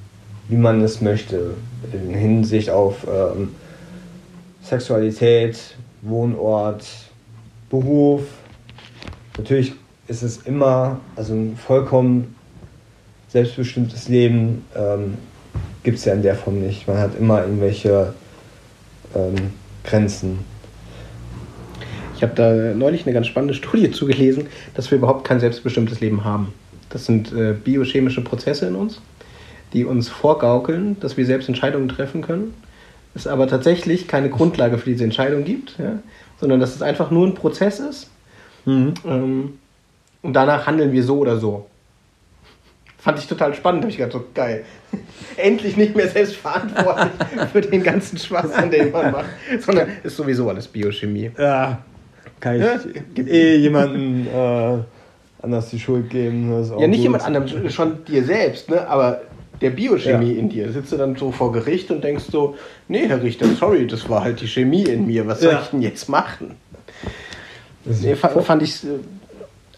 [0.48, 1.54] wie man es möchte.
[1.92, 3.54] In Hinsicht auf ähm,
[4.62, 5.58] Sexualität,
[6.02, 6.84] Wohnort,
[7.72, 8.22] Beruf.
[9.38, 9.72] Natürlich
[10.06, 12.36] ist es immer, also ein vollkommen
[13.28, 15.14] selbstbestimmtes Leben ähm,
[15.82, 16.86] gibt es ja in der Form nicht.
[16.86, 18.12] Man hat immer irgendwelche
[19.14, 19.34] ähm,
[19.84, 20.40] Grenzen.
[22.14, 26.24] Ich habe da neulich eine ganz spannende Studie zugelesen, dass wir überhaupt kein selbstbestimmtes Leben
[26.24, 26.52] haben.
[26.90, 29.00] Das sind äh, biochemische Prozesse in uns,
[29.72, 32.52] die uns vorgaukeln, dass wir selbst Entscheidungen treffen können.
[33.14, 36.00] Es aber tatsächlich keine Grundlage für diese Entscheidung gibt, ja?
[36.42, 38.10] Sondern dass es einfach nur ein Prozess ist.
[38.64, 38.94] Mhm.
[39.06, 39.58] Ähm,
[40.22, 41.66] und danach handeln wir so oder so.
[42.98, 44.64] Fand ich total spannend, habe ich gedacht, so geil.
[45.36, 47.12] Endlich nicht mehr selbst verantwortlich
[47.52, 49.26] für den ganzen Schwachsinn, den man macht,
[49.60, 51.30] sondern ist sowieso alles Biochemie.
[51.38, 51.78] Ja,
[52.40, 53.24] kann ich ja?
[53.24, 54.78] eh jemanden äh,
[55.42, 56.50] anders die Schuld geben.
[56.50, 57.04] ja, nicht gut.
[57.04, 58.86] jemand anderem, schon dir selbst, ne?
[58.88, 59.20] aber
[59.62, 60.38] der Biochemie ja.
[60.38, 60.72] in dir.
[60.72, 62.56] Sitzt du dann so vor Gericht und denkst so,
[62.88, 65.82] nee, Herr Richter, sorry, das war halt die Chemie in mir, was soll ich denn
[65.82, 66.56] jetzt machen?
[67.84, 68.80] Nee, fand ich,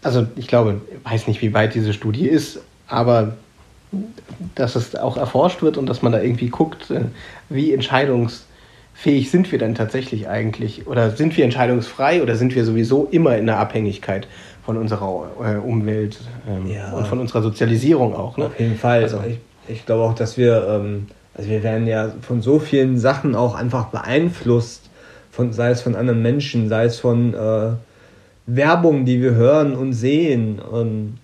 [0.03, 3.33] also ich glaube, weiß nicht, wie weit diese Studie ist, aber
[4.55, 7.05] dass es auch erforscht wird und dass man da irgendwie guckt, äh,
[7.49, 10.87] wie entscheidungsfähig sind wir denn tatsächlich eigentlich?
[10.87, 14.27] Oder sind wir entscheidungsfrei oder sind wir sowieso immer in der Abhängigkeit
[14.65, 16.91] von unserer äh, Umwelt ähm, ja.
[16.91, 18.37] und von unserer Sozialisierung auch?
[18.37, 18.47] Ne?
[18.47, 19.03] Auf jeden Fall.
[19.03, 19.37] Also, ich,
[19.67, 23.55] ich glaube auch, dass wir, ähm, also wir werden ja von so vielen Sachen auch
[23.55, 24.89] einfach beeinflusst,
[25.31, 27.71] von, sei es von anderen Menschen, sei es von äh,
[28.47, 30.59] Werbung, die wir hören und sehen.
[30.59, 31.17] Und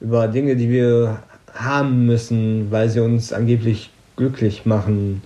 [0.00, 1.22] über Dinge, die wir
[1.54, 5.22] haben müssen, weil sie uns angeblich glücklich machen.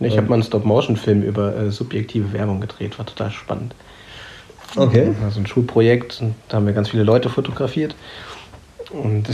[0.00, 3.74] Ich habe mal einen Stop-Motion-Film über äh, subjektive Werbung gedreht, war total spannend.
[4.76, 5.14] Okay.
[5.24, 7.94] Also ein Schulprojekt, da haben wir ganz viele Leute fotografiert
[8.90, 9.28] und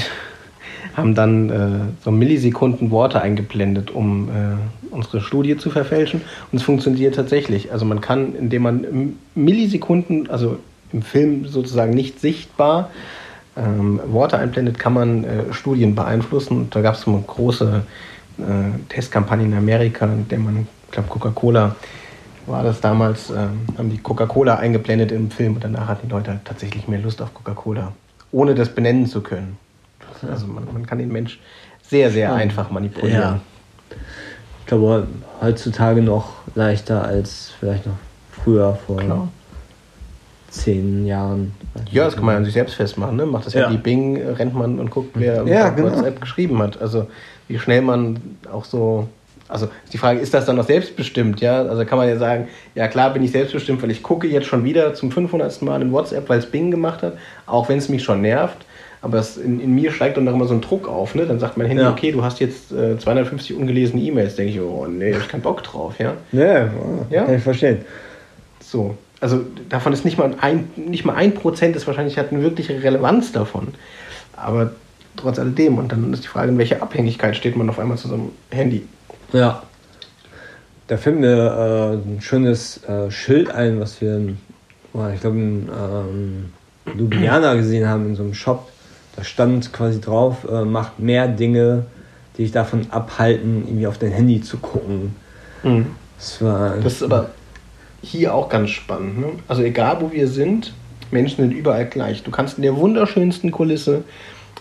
[1.00, 6.22] haben dann äh, so Millisekunden Worte eingeblendet, um äh, unsere Studie zu verfälschen.
[6.52, 7.72] Und es funktioniert tatsächlich.
[7.72, 10.58] Also man kann, indem man Millisekunden, also
[10.92, 12.90] im Film sozusagen nicht sichtbar,
[13.56, 16.56] ähm, Worte einblendet, kann man äh, Studien beeinflussen.
[16.56, 17.82] Und da gab es eine große
[18.38, 18.42] äh,
[18.88, 21.76] Testkampagne in Amerika, in der man, ich glaube, Coca-Cola
[22.46, 23.36] war das damals, äh,
[23.78, 27.22] haben die Coca-Cola eingeblendet im Film und danach hatten die Leute halt tatsächlich mehr Lust
[27.22, 27.92] auf Coca-Cola,
[28.32, 29.56] ohne das benennen zu können.
[30.28, 31.38] Also man, man kann den Mensch
[31.82, 33.20] sehr, sehr einfach manipulieren.
[33.20, 33.40] Ja.
[34.66, 35.06] glaube,
[35.40, 37.96] heutzutage noch leichter als vielleicht noch
[38.30, 39.28] früher vor Klar.
[40.50, 41.52] zehn Jahren.
[41.90, 43.16] Ja, das kann man an sich selbst festmachen.
[43.16, 43.26] Ne?
[43.26, 43.70] Macht das ja Ja.
[43.70, 45.90] die Bing, rennt man und guckt, wer Ja, genau.
[45.92, 46.80] WhatsApp geschrieben hat.
[46.80, 47.06] Also
[47.48, 48.18] wie schnell man
[48.52, 49.08] auch so.
[49.48, 51.40] Also die Frage, ist das dann noch selbstbestimmt?
[51.40, 52.46] Ja, also kann man ja sagen,
[52.76, 55.60] ja klar bin ich selbstbestimmt, weil ich gucke jetzt schon wieder zum 500.
[55.62, 57.14] Mal in WhatsApp, weil es Bing gemacht hat,
[57.46, 58.58] auch wenn es mich schon nervt.
[59.02, 61.14] Aber es in, in mir steigt dann noch immer so ein Druck auf.
[61.14, 61.24] Ne?
[61.26, 61.90] Dann sagt mein Handy, Ja.
[61.90, 64.36] okay, du hast jetzt äh, 250 ungelesene E-Mails.
[64.36, 65.94] Denke ich, oh nee, hab ich keinen Bock drauf.
[65.98, 66.68] Ja, Ja,
[67.10, 67.24] Ja.
[67.24, 67.78] kann ich verstehen.
[68.62, 68.96] so.
[69.22, 72.82] Also davon ist nicht mal ein, nicht mal ein Prozent ist wahrscheinlich hat eine wirkliche
[72.82, 73.68] Relevanz davon.
[74.34, 74.70] Aber
[75.16, 75.76] trotz alledem.
[75.78, 78.30] Und dann ist die Frage, in welcher Abhängigkeit steht man auf einmal zu so einem
[78.50, 78.86] Handy.
[79.34, 79.62] Ja.
[80.88, 84.38] Da fällt mir äh, ein schönes äh, Schild ein, was wir, in-
[84.94, 86.52] oh, ich glaube, in ähm,
[86.98, 88.68] Ljubljana gesehen haben, in so einem Shop.
[89.16, 91.86] Da stand quasi drauf, äh, macht mehr Dinge,
[92.36, 95.14] die dich davon abhalten, irgendwie auf dein Handy zu gucken.
[96.16, 96.76] Das war.
[96.76, 97.30] Das ist aber
[98.02, 99.18] hier auch ganz spannend.
[99.20, 99.26] Ne?
[99.48, 100.72] Also egal, wo wir sind,
[101.10, 102.22] Menschen sind überall gleich.
[102.22, 104.04] Du kannst in der wunderschönsten Kulisse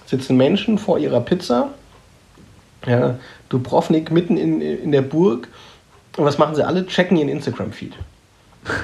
[0.08, 1.70] sitzen Menschen vor ihrer Pizza.
[2.86, 3.20] Ja,
[3.50, 5.48] Dubrovnik mitten in, in der Burg.
[6.18, 6.86] Und was machen sie alle?
[6.88, 7.94] Checken ihren Instagram-Feed.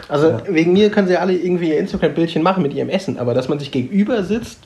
[0.08, 0.42] Also Ja.
[0.48, 3.60] wegen mir können sie alle irgendwie ihr Instagram-Bildchen machen mit ihrem Essen, aber dass man
[3.60, 4.60] sich gegenüber sitzt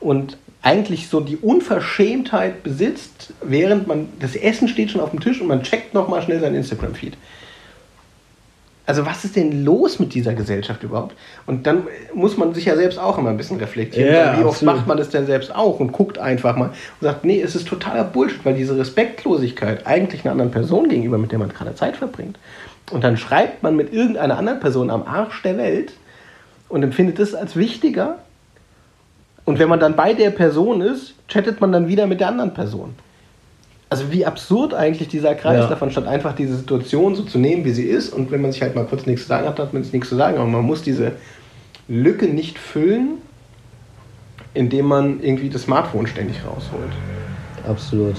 [0.00, 5.40] und eigentlich so die Unverschämtheit besitzt, während man das Essen steht schon auf dem Tisch
[5.40, 7.16] und man checkt nochmal schnell sein Instagram-Feed.
[8.86, 11.14] Also was ist denn los mit dieser Gesellschaft überhaupt?
[11.46, 11.84] Und dann
[12.14, 14.14] muss man sich ja selbst auch immer ein bisschen reflektieren.
[14.14, 17.24] Ja, Wie oft macht man das denn selbst auch und guckt einfach mal und sagt,
[17.24, 21.38] nee, es ist totaler Bullshit, weil diese Respektlosigkeit eigentlich einer anderen Person gegenüber, mit der
[21.38, 22.38] man gerade Zeit verbringt.
[22.90, 25.92] Und dann schreibt man mit irgendeiner anderen Person am Arsch der Welt
[26.68, 28.18] und empfindet das als wichtiger.
[29.44, 32.54] Und wenn man dann bei der Person ist, chattet man dann wieder mit der anderen
[32.54, 32.94] Person.
[33.90, 35.66] Also wie absurd eigentlich dieser Kreis Ja.
[35.68, 38.12] davon, statt einfach diese Situation so zu nehmen, wie sie ist.
[38.12, 40.08] Und wenn man sich halt mal kurz nichts zu sagen hat, hat man sich nichts
[40.08, 40.38] zu sagen.
[40.38, 41.12] Aber man muss diese
[41.86, 43.18] Lücke nicht füllen,
[44.54, 46.92] indem man irgendwie das Smartphone ständig rausholt.
[47.68, 48.16] Absolut.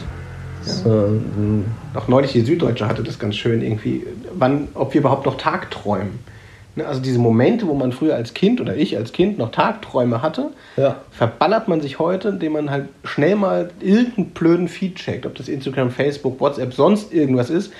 [0.61, 5.25] So, ähm, Auch neulich die Süddeutsche hatte das ganz schön irgendwie, wann, ob wir überhaupt
[5.25, 6.07] noch Tagträumen.
[6.09, 6.34] Ne,
[6.83, 10.51] Also diese Momente, wo man früher als Kind oder ich als Kind noch Tagträume hatte,
[10.75, 10.97] ja.
[11.11, 15.47] verballert man sich heute, indem man halt schnell mal irgendeinen blöden Feed checkt, ob das
[15.47, 17.71] Instagram, Facebook, WhatsApp, sonst irgendwas ist,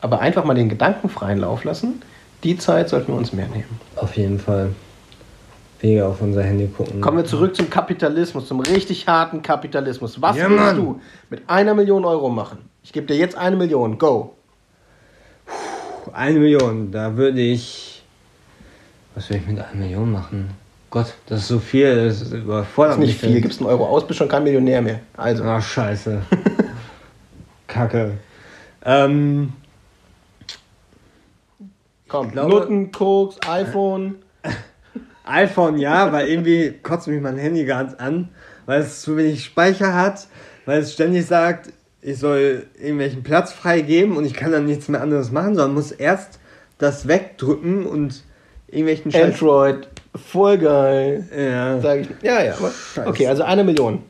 [0.00, 2.02] aber einfach mal den Gedanken freien Lauf lassen.
[2.44, 3.80] Die Zeit sollten wir uns mehr nehmen.
[3.96, 4.70] Auf jeden Fall.
[5.80, 7.00] Weniger auf unser Handy gucken.
[7.00, 10.22] Kommen wir zurück zum Kapitalismus, zum richtig harten Kapitalismus.
[10.22, 10.76] Was Ja, willst Mann.
[10.76, 12.58] du mit einer Million Euro machen?
[12.82, 13.98] Ich gebe dir jetzt eine Million.
[13.98, 14.34] Go.
[16.12, 17.85] Eine Million, da würde ich.
[19.16, 20.50] Was würde ich mit einer Million machen?
[20.90, 23.40] Gott, das ist so viel, das Das überfordert ist nicht viel.
[23.40, 25.00] Gibst einen Euro aus, bist schon kein Millionär mehr.
[25.16, 26.20] Also, Ach, scheiße.
[27.66, 28.12] Kacke.
[28.84, 29.52] Ähm,
[32.08, 32.30] komm.
[32.30, 34.16] glaube- Nutten, Koks, iPhone.
[35.24, 38.28] iPhone ja, weil irgendwie kotzt mich mein Handy ganz an,
[38.66, 40.28] weil es zu wenig Speicher hat,
[40.66, 45.00] weil es ständig sagt, ich soll irgendwelchen Platz freigeben und ich kann dann nichts mehr
[45.02, 46.38] anderes machen, sondern muss erst
[46.78, 48.22] das wegdrücken und
[48.76, 49.34] irgendwelchen Scheiß.
[49.40, 49.88] Android.
[50.14, 51.28] Voll geil.
[51.36, 51.80] Ja.
[51.80, 52.08] Sag ich.
[52.22, 52.54] Ja, ja.
[52.54, 52.72] Aber,
[53.08, 54.02] okay, also eine Million.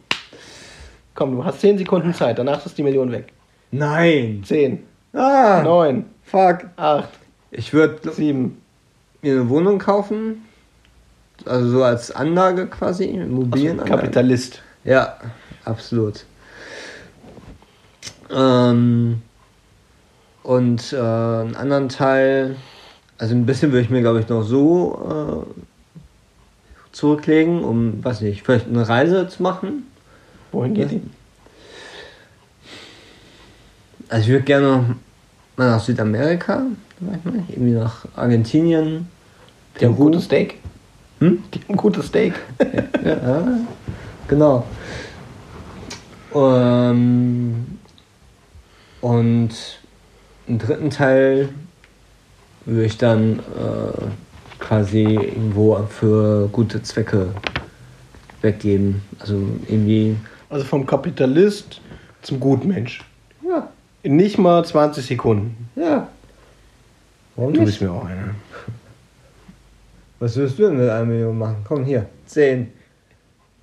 [1.14, 2.38] Komm, du hast 10 Sekunden Zeit.
[2.38, 3.32] Danach ist die Million weg.
[3.70, 4.42] Nein.
[4.44, 6.66] 10, Ah, 9, fuck.
[6.76, 7.08] 8,
[7.50, 8.60] Ich würde 7.
[9.22, 10.44] mir eine Wohnung kaufen,
[11.46, 13.88] also so als Anlage quasi, Immobilienanlage.
[13.90, 14.60] Kapitalist.
[14.84, 15.16] Ja,
[15.64, 16.24] absolut.
[18.30, 19.22] Ähm,
[20.42, 22.56] und äh, einen anderen Teil,
[23.18, 28.42] also ein bisschen würde ich mir, glaube ich, noch so äh, zurücklegen, um, weiß nicht,
[28.42, 29.86] vielleicht eine Reise zu machen.
[30.52, 31.02] Wohin geht die?
[34.08, 34.96] Also ich würde gerne
[35.56, 36.62] mal nach Südamerika,
[37.48, 39.08] irgendwie nach Argentinien.
[39.80, 40.04] Die haben Peru.
[40.06, 40.58] gutes Steak.
[41.20, 41.42] Hm?
[41.52, 42.34] Die haben gutes Steak.
[43.04, 43.58] Ja,
[44.28, 44.64] genau.
[46.34, 47.78] Ähm,
[49.00, 49.50] und
[50.48, 51.48] einen dritten Teil
[52.66, 57.28] würde ich dann äh, quasi irgendwo für gute Zwecke
[58.42, 59.02] weggeben.
[59.18, 59.34] Also
[59.68, 60.16] irgendwie.
[60.50, 61.80] Also vom Kapitalist
[62.22, 63.02] zum Gutmensch.
[63.46, 63.68] Ja,
[64.02, 65.68] In nicht mal 20 Sekunden.
[65.76, 66.08] ja.
[67.38, 67.66] Warum Du nicht?
[67.68, 68.30] bist mir auch einer.
[70.18, 71.56] Was würdest du denn mit einer Million machen?
[71.68, 72.72] Komm hier, 10.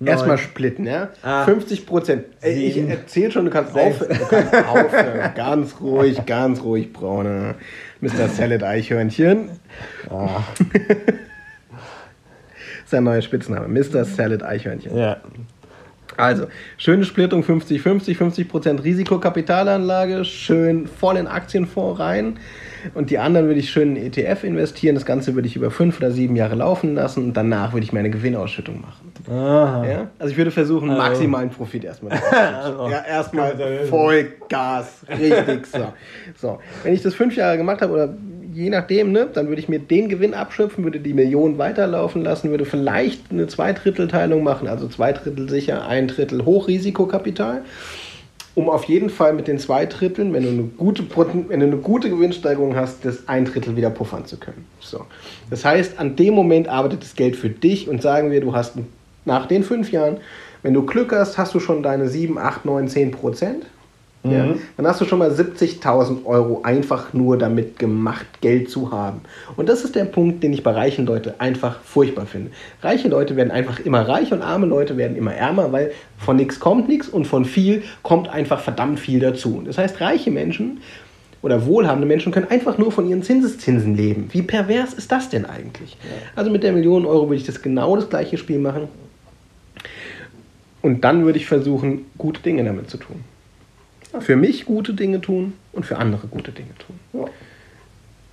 [0.04, 1.08] Erstmal splitten, ja?
[1.22, 2.24] Acht, 50 Prozent.
[2.42, 4.16] Ich erzähl schon, du kannst aufhören.
[4.18, 5.34] Du kannst aufhören.
[5.34, 7.54] ganz ruhig, ganz ruhig, Braune.
[8.04, 8.28] Mr.
[8.28, 9.48] Salad Eichhörnchen.
[10.10, 10.42] Ah,
[12.86, 13.66] Sein neuer Spitzname.
[13.68, 14.04] Mr.
[14.04, 14.96] Salad Eichhörnchen.
[14.96, 15.16] ja.
[16.16, 16.46] Also,
[16.76, 22.38] schöne Splittung 50-50, 50%, Risikokapitalanlage, schön voll in Aktienfonds rein.
[22.92, 24.94] Und die anderen würde ich schön in ETF investieren.
[24.94, 27.92] Das Ganze würde ich über fünf oder sieben Jahre laufen lassen und danach würde ich
[27.92, 29.12] meine Gewinnausschüttung machen.
[29.30, 29.86] Aha.
[29.86, 30.10] Ja?
[30.18, 32.18] Also ich würde versuchen, Also- maximalen Profit erstmal.
[32.32, 32.88] Also.
[32.88, 33.56] ja, erstmal
[33.88, 35.92] voll Gas, richtig so.
[36.36, 36.58] so.
[36.82, 38.14] Wenn ich das fünf Jahre gemacht habe oder
[38.52, 42.50] je nachdem, ne, dann würde ich mir den Gewinn abschöpfen, würde die Million weiterlaufen lassen,
[42.50, 47.62] würde vielleicht eine Zweidrittelteilung machen, also zwei Drittel sicher, ein Drittel Hochrisikokapital.
[48.54, 51.04] Um auf jeden Fall mit den zwei Dritteln, wenn du eine gute,
[51.48, 54.64] wenn du eine gute Gewinnsteigerung hast, das ein Drittel wieder puffern zu können.
[54.80, 55.06] So.
[55.50, 58.74] Das heißt, an dem Moment arbeitet das Geld für dich und sagen wir, du hast
[59.24, 60.18] nach den fünf Jahren,
[60.62, 63.66] wenn du Glück hast, hast du schon deine 7, 8, 9, 10 Prozent.
[64.26, 69.20] Ja, dann hast du schon mal 70.000 Euro einfach nur damit gemacht, Geld zu haben.
[69.56, 72.50] Und das ist der Punkt, den ich bei reichen Leuten einfach furchtbar finde.
[72.80, 76.58] Reiche Leute werden einfach immer reich und arme Leute werden immer ärmer, weil von nichts
[76.58, 79.62] kommt nichts und von viel kommt einfach verdammt viel dazu.
[79.62, 80.80] Das heißt, reiche Menschen
[81.42, 84.30] oder wohlhabende Menschen können einfach nur von ihren Zinseszinsen leben.
[84.32, 85.98] Wie pervers ist das denn eigentlich?
[86.34, 88.88] Also mit der Million Euro würde ich das genau das gleiche Spiel machen.
[90.80, 93.22] Und dann würde ich versuchen, gute Dinge damit zu tun.
[94.20, 97.28] Für mich gute Dinge tun und für andere gute Dinge tun.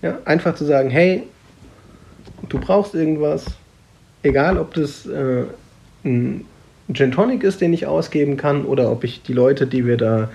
[0.01, 1.23] Ja, einfach zu sagen, hey,
[2.49, 3.45] du brauchst irgendwas,
[4.23, 5.43] egal ob das äh,
[6.03, 6.45] ein
[6.93, 10.29] Gin Tonic ist, den ich ausgeben kann, oder ob ich die Leute, die wir da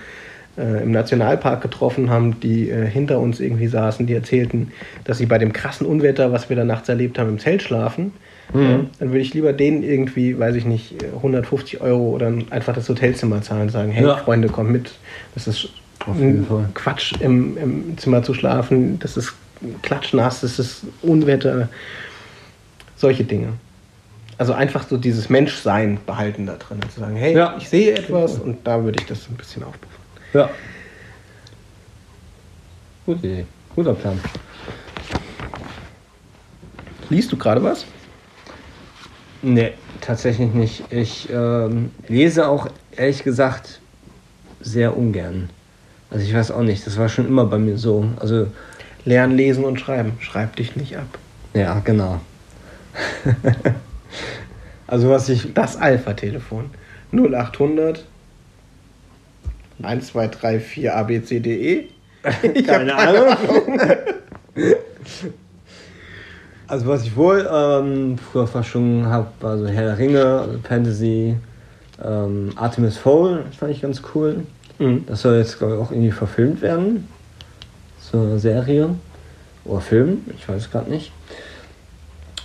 [0.57, 4.71] äh, im Nationalpark getroffen haben, die äh, hinter uns irgendwie saßen, die erzählten,
[5.03, 8.13] dass sie bei dem krassen Unwetter, was wir da nachts erlebt haben, im Zelt schlafen.
[8.53, 12.87] Ja, dann würde ich lieber denen irgendwie, weiß ich nicht, 150 Euro oder einfach das
[12.87, 14.15] Hotelzimmer zahlen und sagen, hey Ja.
[14.17, 14.91] Freunde, kommt mit.
[15.35, 15.69] Das ist.
[16.73, 18.97] Quatsch, im, im Zimmer zu schlafen.
[18.99, 19.33] Das ist
[19.81, 21.67] klatschnass, das ist Unwetter.
[22.95, 23.49] Solche Dinge.
[24.37, 26.79] Also einfach so dieses Menschsein behalten da drin.
[26.93, 27.55] Zu sagen, hey, Ja.
[27.57, 29.91] ich sehe etwas und da würde ich das ein bisschen aufbauen.
[30.33, 30.49] Ja.
[33.05, 33.45] Gute Idee.
[33.75, 34.19] Guter Plan.
[37.09, 37.85] Liest du gerade was?
[39.47, 39.71] Nee,
[40.01, 40.83] tatsächlich nicht.
[40.91, 42.67] Ich ähm, lese auch
[42.97, 43.79] ehrlich gesagt
[44.59, 45.49] sehr ungern.
[46.11, 48.09] Also ich weiß auch nicht, das war schon immer bei mir so.
[48.19, 48.47] Also,
[49.05, 50.17] Lernen, lesen und schreiben.
[50.19, 51.07] Schreib dich nicht ab.
[51.53, 52.19] ja, genau.
[54.87, 55.53] also was ich.
[55.53, 56.69] Das Alpha-Telefon.
[57.13, 58.03] 0800
[59.81, 61.45] 1234 abcde.
[61.45, 63.79] Ich hab Keine Ahnung.
[66.67, 71.37] Also was ich wohl ähm, früher verschlungen habe, war so Herr der Ringe, Fantasy,
[72.03, 74.43] ähm, Artemis Fowl, das fand ich ganz cool.
[74.79, 75.05] Mhm.
[75.07, 77.07] Das soll jetzt, glaube ich, auch irgendwie verfilmt werden.
[77.99, 78.89] So eine Serie.
[79.65, 81.11] Oder Film, ich weiß es gerade nicht.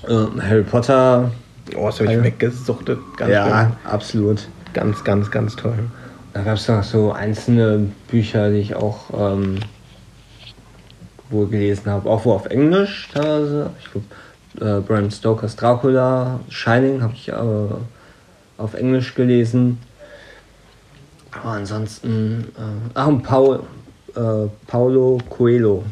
[0.09, 1.31] Ähm, Harry Potter.
[1.77, 2.99] Oh, das habe ich weggesuchtet.
[3.17, 4.49] Ganz, ja, absolut.
[4.73, 5.79] ganz, ganz, ganz toll.
[6.33, 9.59] Da gab es noch so einzelne Bücher, die ich auch ähm,
[11.33, 12.09] wohl gelesen habe.
[12.09, 13.71] Auch wohl auf Englisch teilweise.
[13.81, 17.35] Ich glaube, äh, Bram Stokers Dracula, Shining habe ich äh,
[18.59, 19.79] auf Englisch gelesen.
[21.33, 23.61] Aber ansonsten, äh, ach, und Paul,
[24.15, 25.83] äh, Paulo Coelho.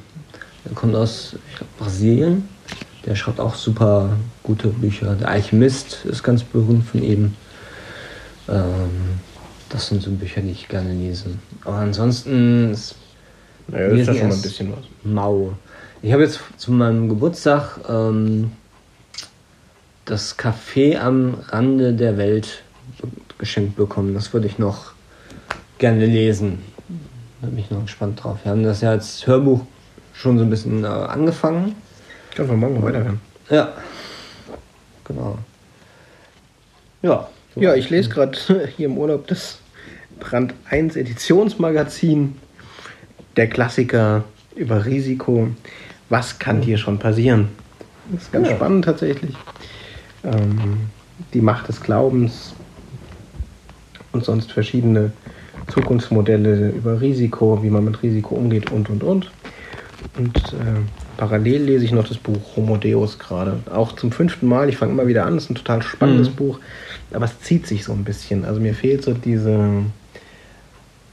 [0.64, 2.48] Der kommt aus glaub, Brasilien.
[3.06, 4.10] Der schreibt auch super
[4.42, 5.14] gute Bücher.
[5.14, 7.34] Der Alchemist ist ganz berühmt von ihm.
[8.48, 9.18] Ähm,
[9.70, 11.30] das sind so Bücher, die ich gerne lese.
[11.64, 12.96] Aber ansonsten ist
[13.68, 14.84] Naja, das ist ja schon mal ein bisschen was.
[15.04, 15.52] mau.
[16.02, 18.52] Ich habe jetzt zu meinem Geburtstag ähm,
[20.04, 22.62] das Café am Rande der Welt
[23.38, 24.14] geschenkt bekommen.
[24.14, 24.92] Das würde ich noch
[25.78, 26.60] gerne lesen.
[27.40, 28.38] Da bin ich noch gespannt drauf.
[28.42, 29.62] Wir haben das ja als Hörbuch
[30.12, 31.74] schon so ein bisschen äh, angefangen.
[32.34, 33.20] Können wir morgen weiterhören.
[33.48, 33.72] Ja.
[35.04, 35.38] Genau.
[37.02, 37.28] Ja.
[37.54, 37.60] so.
[37.60, 38.38] Ja, ich lese gerade
[38.76, 39.58] hier im Urlaub das
[40.18, 42.36] Brand 1 Editionsmagazin.
[43.36, 44.24] Der Klassiker
[44.56, 45.48] über Risiko.
[46.08, 47.48] Was kann dir schon passieren?
[48.10, 48.56] Das ist ganz Ja.
[48.56, 49.34] spannend tatsächlich.
[50.24, 50.88] Ähm,
[51.32, 52.54] die Macht des Glaubens
[54.12, 55.12] und sonst verschiedene
[55.68, 59.30] Zukunftsmodelle über Risiko, wie man mit Risiko umgeht und und und.
[60.18, 60.80] Und äh,
[61.16, 63.60] parallel lese ich noch das Buch Homo Deus gerade.
[63.72, 64.68] Auch zum fünften Mal.
[64.68, 65.36] Ich fange immer wieder an.
[65.36, 66.34] Es ist ein total spannendes Mhm.
[66.36, 66.58] Buch.
[67.12, 68.44] Aber es zieht sich so ein bisschen.
[68.44, 69.84] Also mir fehlt so diese.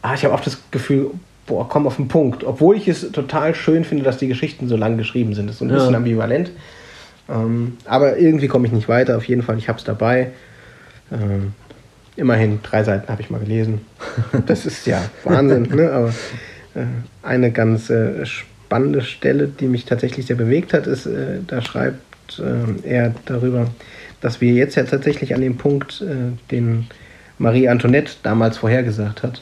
[0.02, 1.12] Ah, ich habe oft das Gefühl,
[1.48, 2.44] boah, komm auf den Punkt.
[2.44, 5.48] Obwohl ich es total schön finde, dass die Geschichten so lang geschrieben sind.
[5.48, 5.76] Das ist so ein Ja.
[5.78, 6.52] bisschen ambivalent.
[7.30, 9.18] Ähm, aber irgendwie komme ich nicht weiter.
[9.18, 10.30] Auf jeden Fall, ich habe es dabei.
[11.12, 11.54] Ähm,
[12.16, 13.82] immerhin drei Seiten habe ich mal gelesen.
[14.46, 15.64] Das ist ja Wahnsinn.
[15.74, 15.92] ne?
[15.92, 16.10] Aber
[16.76, 16.86] äh,
[17.24, 22.40] eine ganz äh, spannende Stelle, die mich tatsächlich sehr bewegt hat, ist, äh, da schreibt
[22.40, 23.68] äh, er darüber,
[24.22, 26.88] dass wir jetzt ja tatsächlich an dem Punkt, äh, den
[27.40, 29.42] Marie Antoinette damals vorhergesagt hat.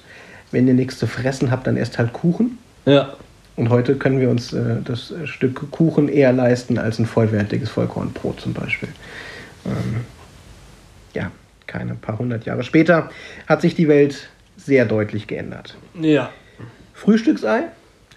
[0.51, 2.57] Wenn ihr nichts zu fressen habt, dann esst halt Kuchen.
[2.85, 3.13] Ja.
[3.55, 8.41] Und heute können wir uns äh, das Stück Kuchen eher leisten als ein vollwertiges Vollkornbrot
[8.41, 8.89] zum Beispiel.
[9.65, 10.01] Ähm,
[11.13, 11.31] ja,
[11.65, 13.09] keine paar hundert Jahre später
[13.47, 15.77] hat sich die Welt sehr deutlich geändert.
[15.99, 16.31] Ja.
[16.93, 17.63] Frühstücksei,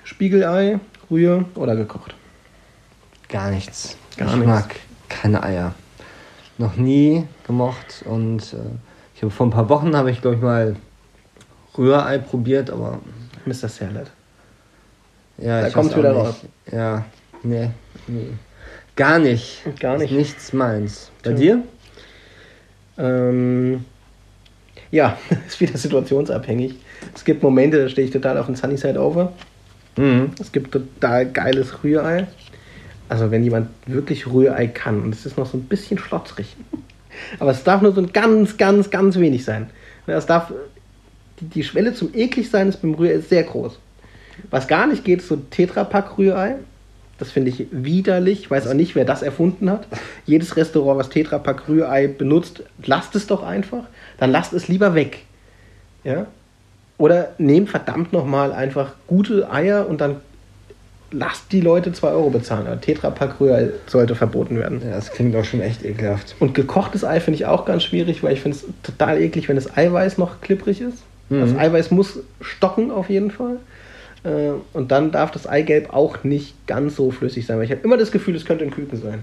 [0.05, 2.15] Spiegelei, Rühe oder gekocht?
[3.29, 3.97] Gar nichts.
[4.17, 4.49] Gar ich nichts.
[4.49, 4.75] mag
[5.09, 5.75] keine Eier.
[6.59, 8.57] Noch nie gemocht und äh,
[9.15, 10.77] ich habe vor ein paar Wochen habe ich glaube ich mal
[11.79, 12.99] Rührei probiert, aber
[13.47, 13.69] Mr.
[13.69, 14.11] Salad.
[15.39, 16.27] ja, Da auch wieder nicht.
[16.27, 16.37] raus.
[16.73, 17.05] Ja,
[17.43, 17.71] nee,
[18.07, 18.29] nee.
[18.97, 19.63] Gar nicht.
[19.79, 20.11] Gar nicht.
[20.11, 21.11] Ist nichts meins.
[21.23, 21.39] Bei Tja.
[21.39, 21.63] dir?
[22.99, 23.85] Ähm,
[24.91, 25.17] ja,
[25.47, 26.75] ist wieder situationsabhängig.
[27.15, 29.33] Es gibt Momente, da stehe ich total auf den Sunny Side Over.
[29.97, 30.33] Mhm.
[30.41, 32.27] Es gibt total geiles Rührei.
[33.09, 36.57] Also wenn jemand wirklich Rührei kann und es ist noch so ein bisschen schlotzrig.
[37.39, 39.71] Aber es darf nur so ein ganz, ganz, ganz wenig sein.
[40.07, 40.53] Es darf,
[41.41, 43.79] die, die Schwelle zum eklig sein ist beim Rührei sehr groß.
[44.51, 46.57] Was gar nicht geht, ist so Tetrapack Rührei.
[47.19, 48.41] Das finde ich widerlich.
[48.41, 49.87] Ich weiß auch nicht, wer das erfunden hat.
[50.25, 53.85] Jedes Restaurant, was Tetrapack Rührei benutzt, lasst es doch einfach.
[54.19, 55.19] Dann lasst es lieber weg.
[56.05, 56.27] Ja?
[56.97, 60.17] Oder nehmt verdammt nochmal einfach gute Eier und dann
[61.11, 62.67] lasst die Leute 2 Euro bezahlen.
[62.67, 64.81] Aber Tetrapack Rührei sollte verboten werden.
[64.85, 66.37] Ja, das klingt auch schon echt ekelhaft.
[66.39, 69.57] Und gekochtes Ei finde ich auch ganz schwierig, weil ich finde es total eklig, wenn
[69.57, 71.03] das Eiweiß noch klipprig ist.
[71.29, 71.41] Mhm.
[71.41, 73.57] Das Eiweiß muss stocken auf jeden Fall.
[74.25, 77.83] Äh, Und dann darf das Eigelb auch nicht ganz so flüssig sein, weil ich habe
[77.83, 79.23] immer das Gefühl, es könnte ein Küken sein.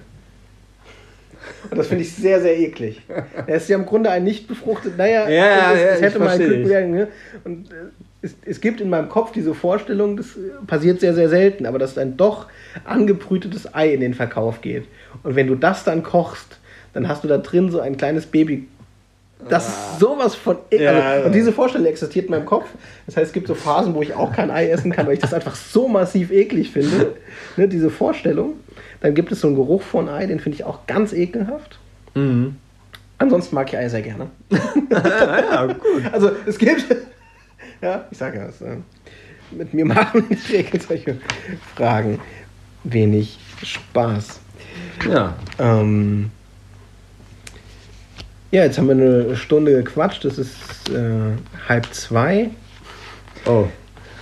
[1.69, 3.01] Und das finde ich sehr, sehr eklig.
[3.47, 6.29] Er ist ja im Grunde ein nicht befruchtet, naja, Ja, es, ja, es hätte mal
[6.29, 6.91] ein Küken werden.
[6.91, 7.07] Ne?
[7.43, 7.75] Und äh,
[8.21, 11.77] es, es gibt in meinem Kopf diese Vorstellung, das äh, passiert sehr, sehr selten, aber
[11.79, 12.47] dass ein doch
[12.85, 14.85] angebrütetes Ei in den Verkauf geht.
[15.23, 16.57] Und wenn du das dann kochst,
[16.93, 18.67] dann hast du da drin so ein kleines Baby.
[19.49, 20.85] Das ist sowas von ekel.
[20.85, 22.65] Ja, also, und diese Vorstellung existiert in meinem Kopf.
[23.05, 25.19] Das heißt, es gibt so Phasen, wo ich auch kein Ei essen kann, weil ich
[25.19, 27.13] das einfach so massiv eklig finde.
[27.57, 28.55] Ne, diese Vorstellung.
[28.99, 31.79] Dann gibt es so einen Geruch von Ei, den finde ich auch ganz ekelhaft.
[32.13, 32.55] Mhm.
[33.17, 34.29] Ansonsten mag ich Ei sehr gerne.
[34.89, 36.03] ja, gut.
[36.11, 36.85] Also es gibt,
[37.81, 38.77] ja, ich sage ja, es, äh,
[39.51, 41.17] mit mir machen der Regel solche
[41.75, 42.19] Fragen
[42.83, 44.39] wenig Spaß.
[45.09, 45.35] Ja.
[45.59, 46.31] Ähm,
[48.55, 50.23] ja, jetzt haben wir eine Stunde gequatscht.
[50.23, 51.35] Es ist äh,
[51.67, 52.49] halb zwei.
[53.45, 53.65] Oh.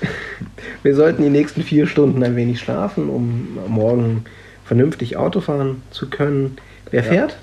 [0.83, 4.25] Wir sollten die nächsten vier Stunden ein wenig schlafen, um morgen
[4.65, 6.57] vernünftig Auto fahren zu können.
[6.91, 7.37] Wer fährt?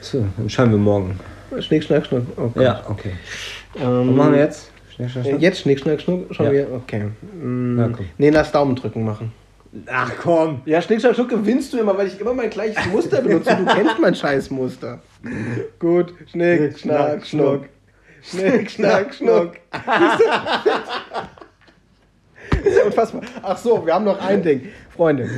[0.00, 1.18] So, dann schauen wir morgen.
[1.60, 2.24] Schnick, schnack, schnuck.
[2.36, 2.50] Oh.
[2.60, 3.12] Ja, okay.
[3.80, 4.70] Ähm, Was machen wir jetzt?
[4.94, 5.40] Schnell, äh, schnell.
[5.42, 6.34] Jetzt Schnick, schnack, schnuck.
[6.34, 6.52] Schauen Ja.
[6.52, 6.72] wir.
[6.72, 7.04] Okay.
[7.40, 8.06] Mm, Ja, komm.
[8.18, 9.32] nee, lass Daumen drücken machen.
[9.86, 10.60] Ach komm.
[10.66, 13.56] Ja, Schnick, schnack, schnuck gewinnst du immer, weil ich immer mein gleiches Muster benutze.
[13.56, 14.98] Du kennst mein scheiß Muster.
[15.78, 16.14] Gut.
[16.30, 17.68] Schnick, schnack, schnuck.
[18.22, 19.52] Schnick, schnack, schnuck.
[22.50, 23.22] Das ist ja unfassbar.
[23.42, 24.68] Ach so, wir haben noch ein Ding.
[24.94, 25.28] Freunde,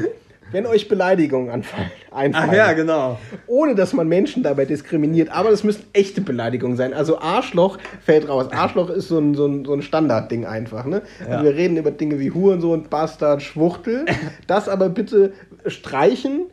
[0.52, 3.18] wenn euch Beleidigungen anfallen, einfallen, Ach ja, genau.
[3.46, 6.94] ohne dass man Menschen dabei diskriminiert, aber das müssen echte Beleidigungen sein.
[6.94, 8.52] Also Arschloch fällt raus.
[8.52, 10.84] Arschloch ist so ein, so ein, so ein Standardding einfach.
[10.84, 11.02] Ne?
[11.28, 11.38] Ja.
[11.38, 14.04] Und wir reden über Dinge wie Hurensohn, Bastard, Schwuchtel.
[14.46, 15.32] Das aber bitte
[15.66, 16.46] streichen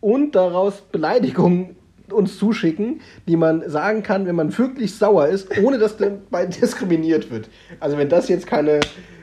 [0.00, 1.75] und daraus Beleidigungen
[2.10, 7.30] uns zuschicken, die man sagen kann, wenn man wirklich sauer ist, ohne dass dabei diskriminiert
[7.30, 7.48] wird.
[7.80, 8.80] Also wenn das jetzt keine...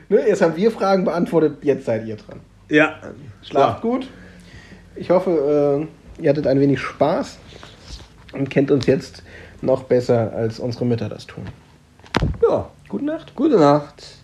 [0.08, 2.40] Ne, jetzt haben wir Fragen beantwortet, jetzt seid ihr dran.
[2.68, 3.00] Ja.
[3.42, 4.08] Schlaft gut.
[4.96, 7.38] Ich hoffe, äh, ihr hattet ein wenig Spaß
[8.32, 9.22] und kennt uns jetzt
[9.62, 11.44] noch besser, als unsere Mütter das tun.
[12.42, 12.70] Ja.
[12.88, 13.34] Gute Nacht.
[13.34, 14.23] Gute Nacht.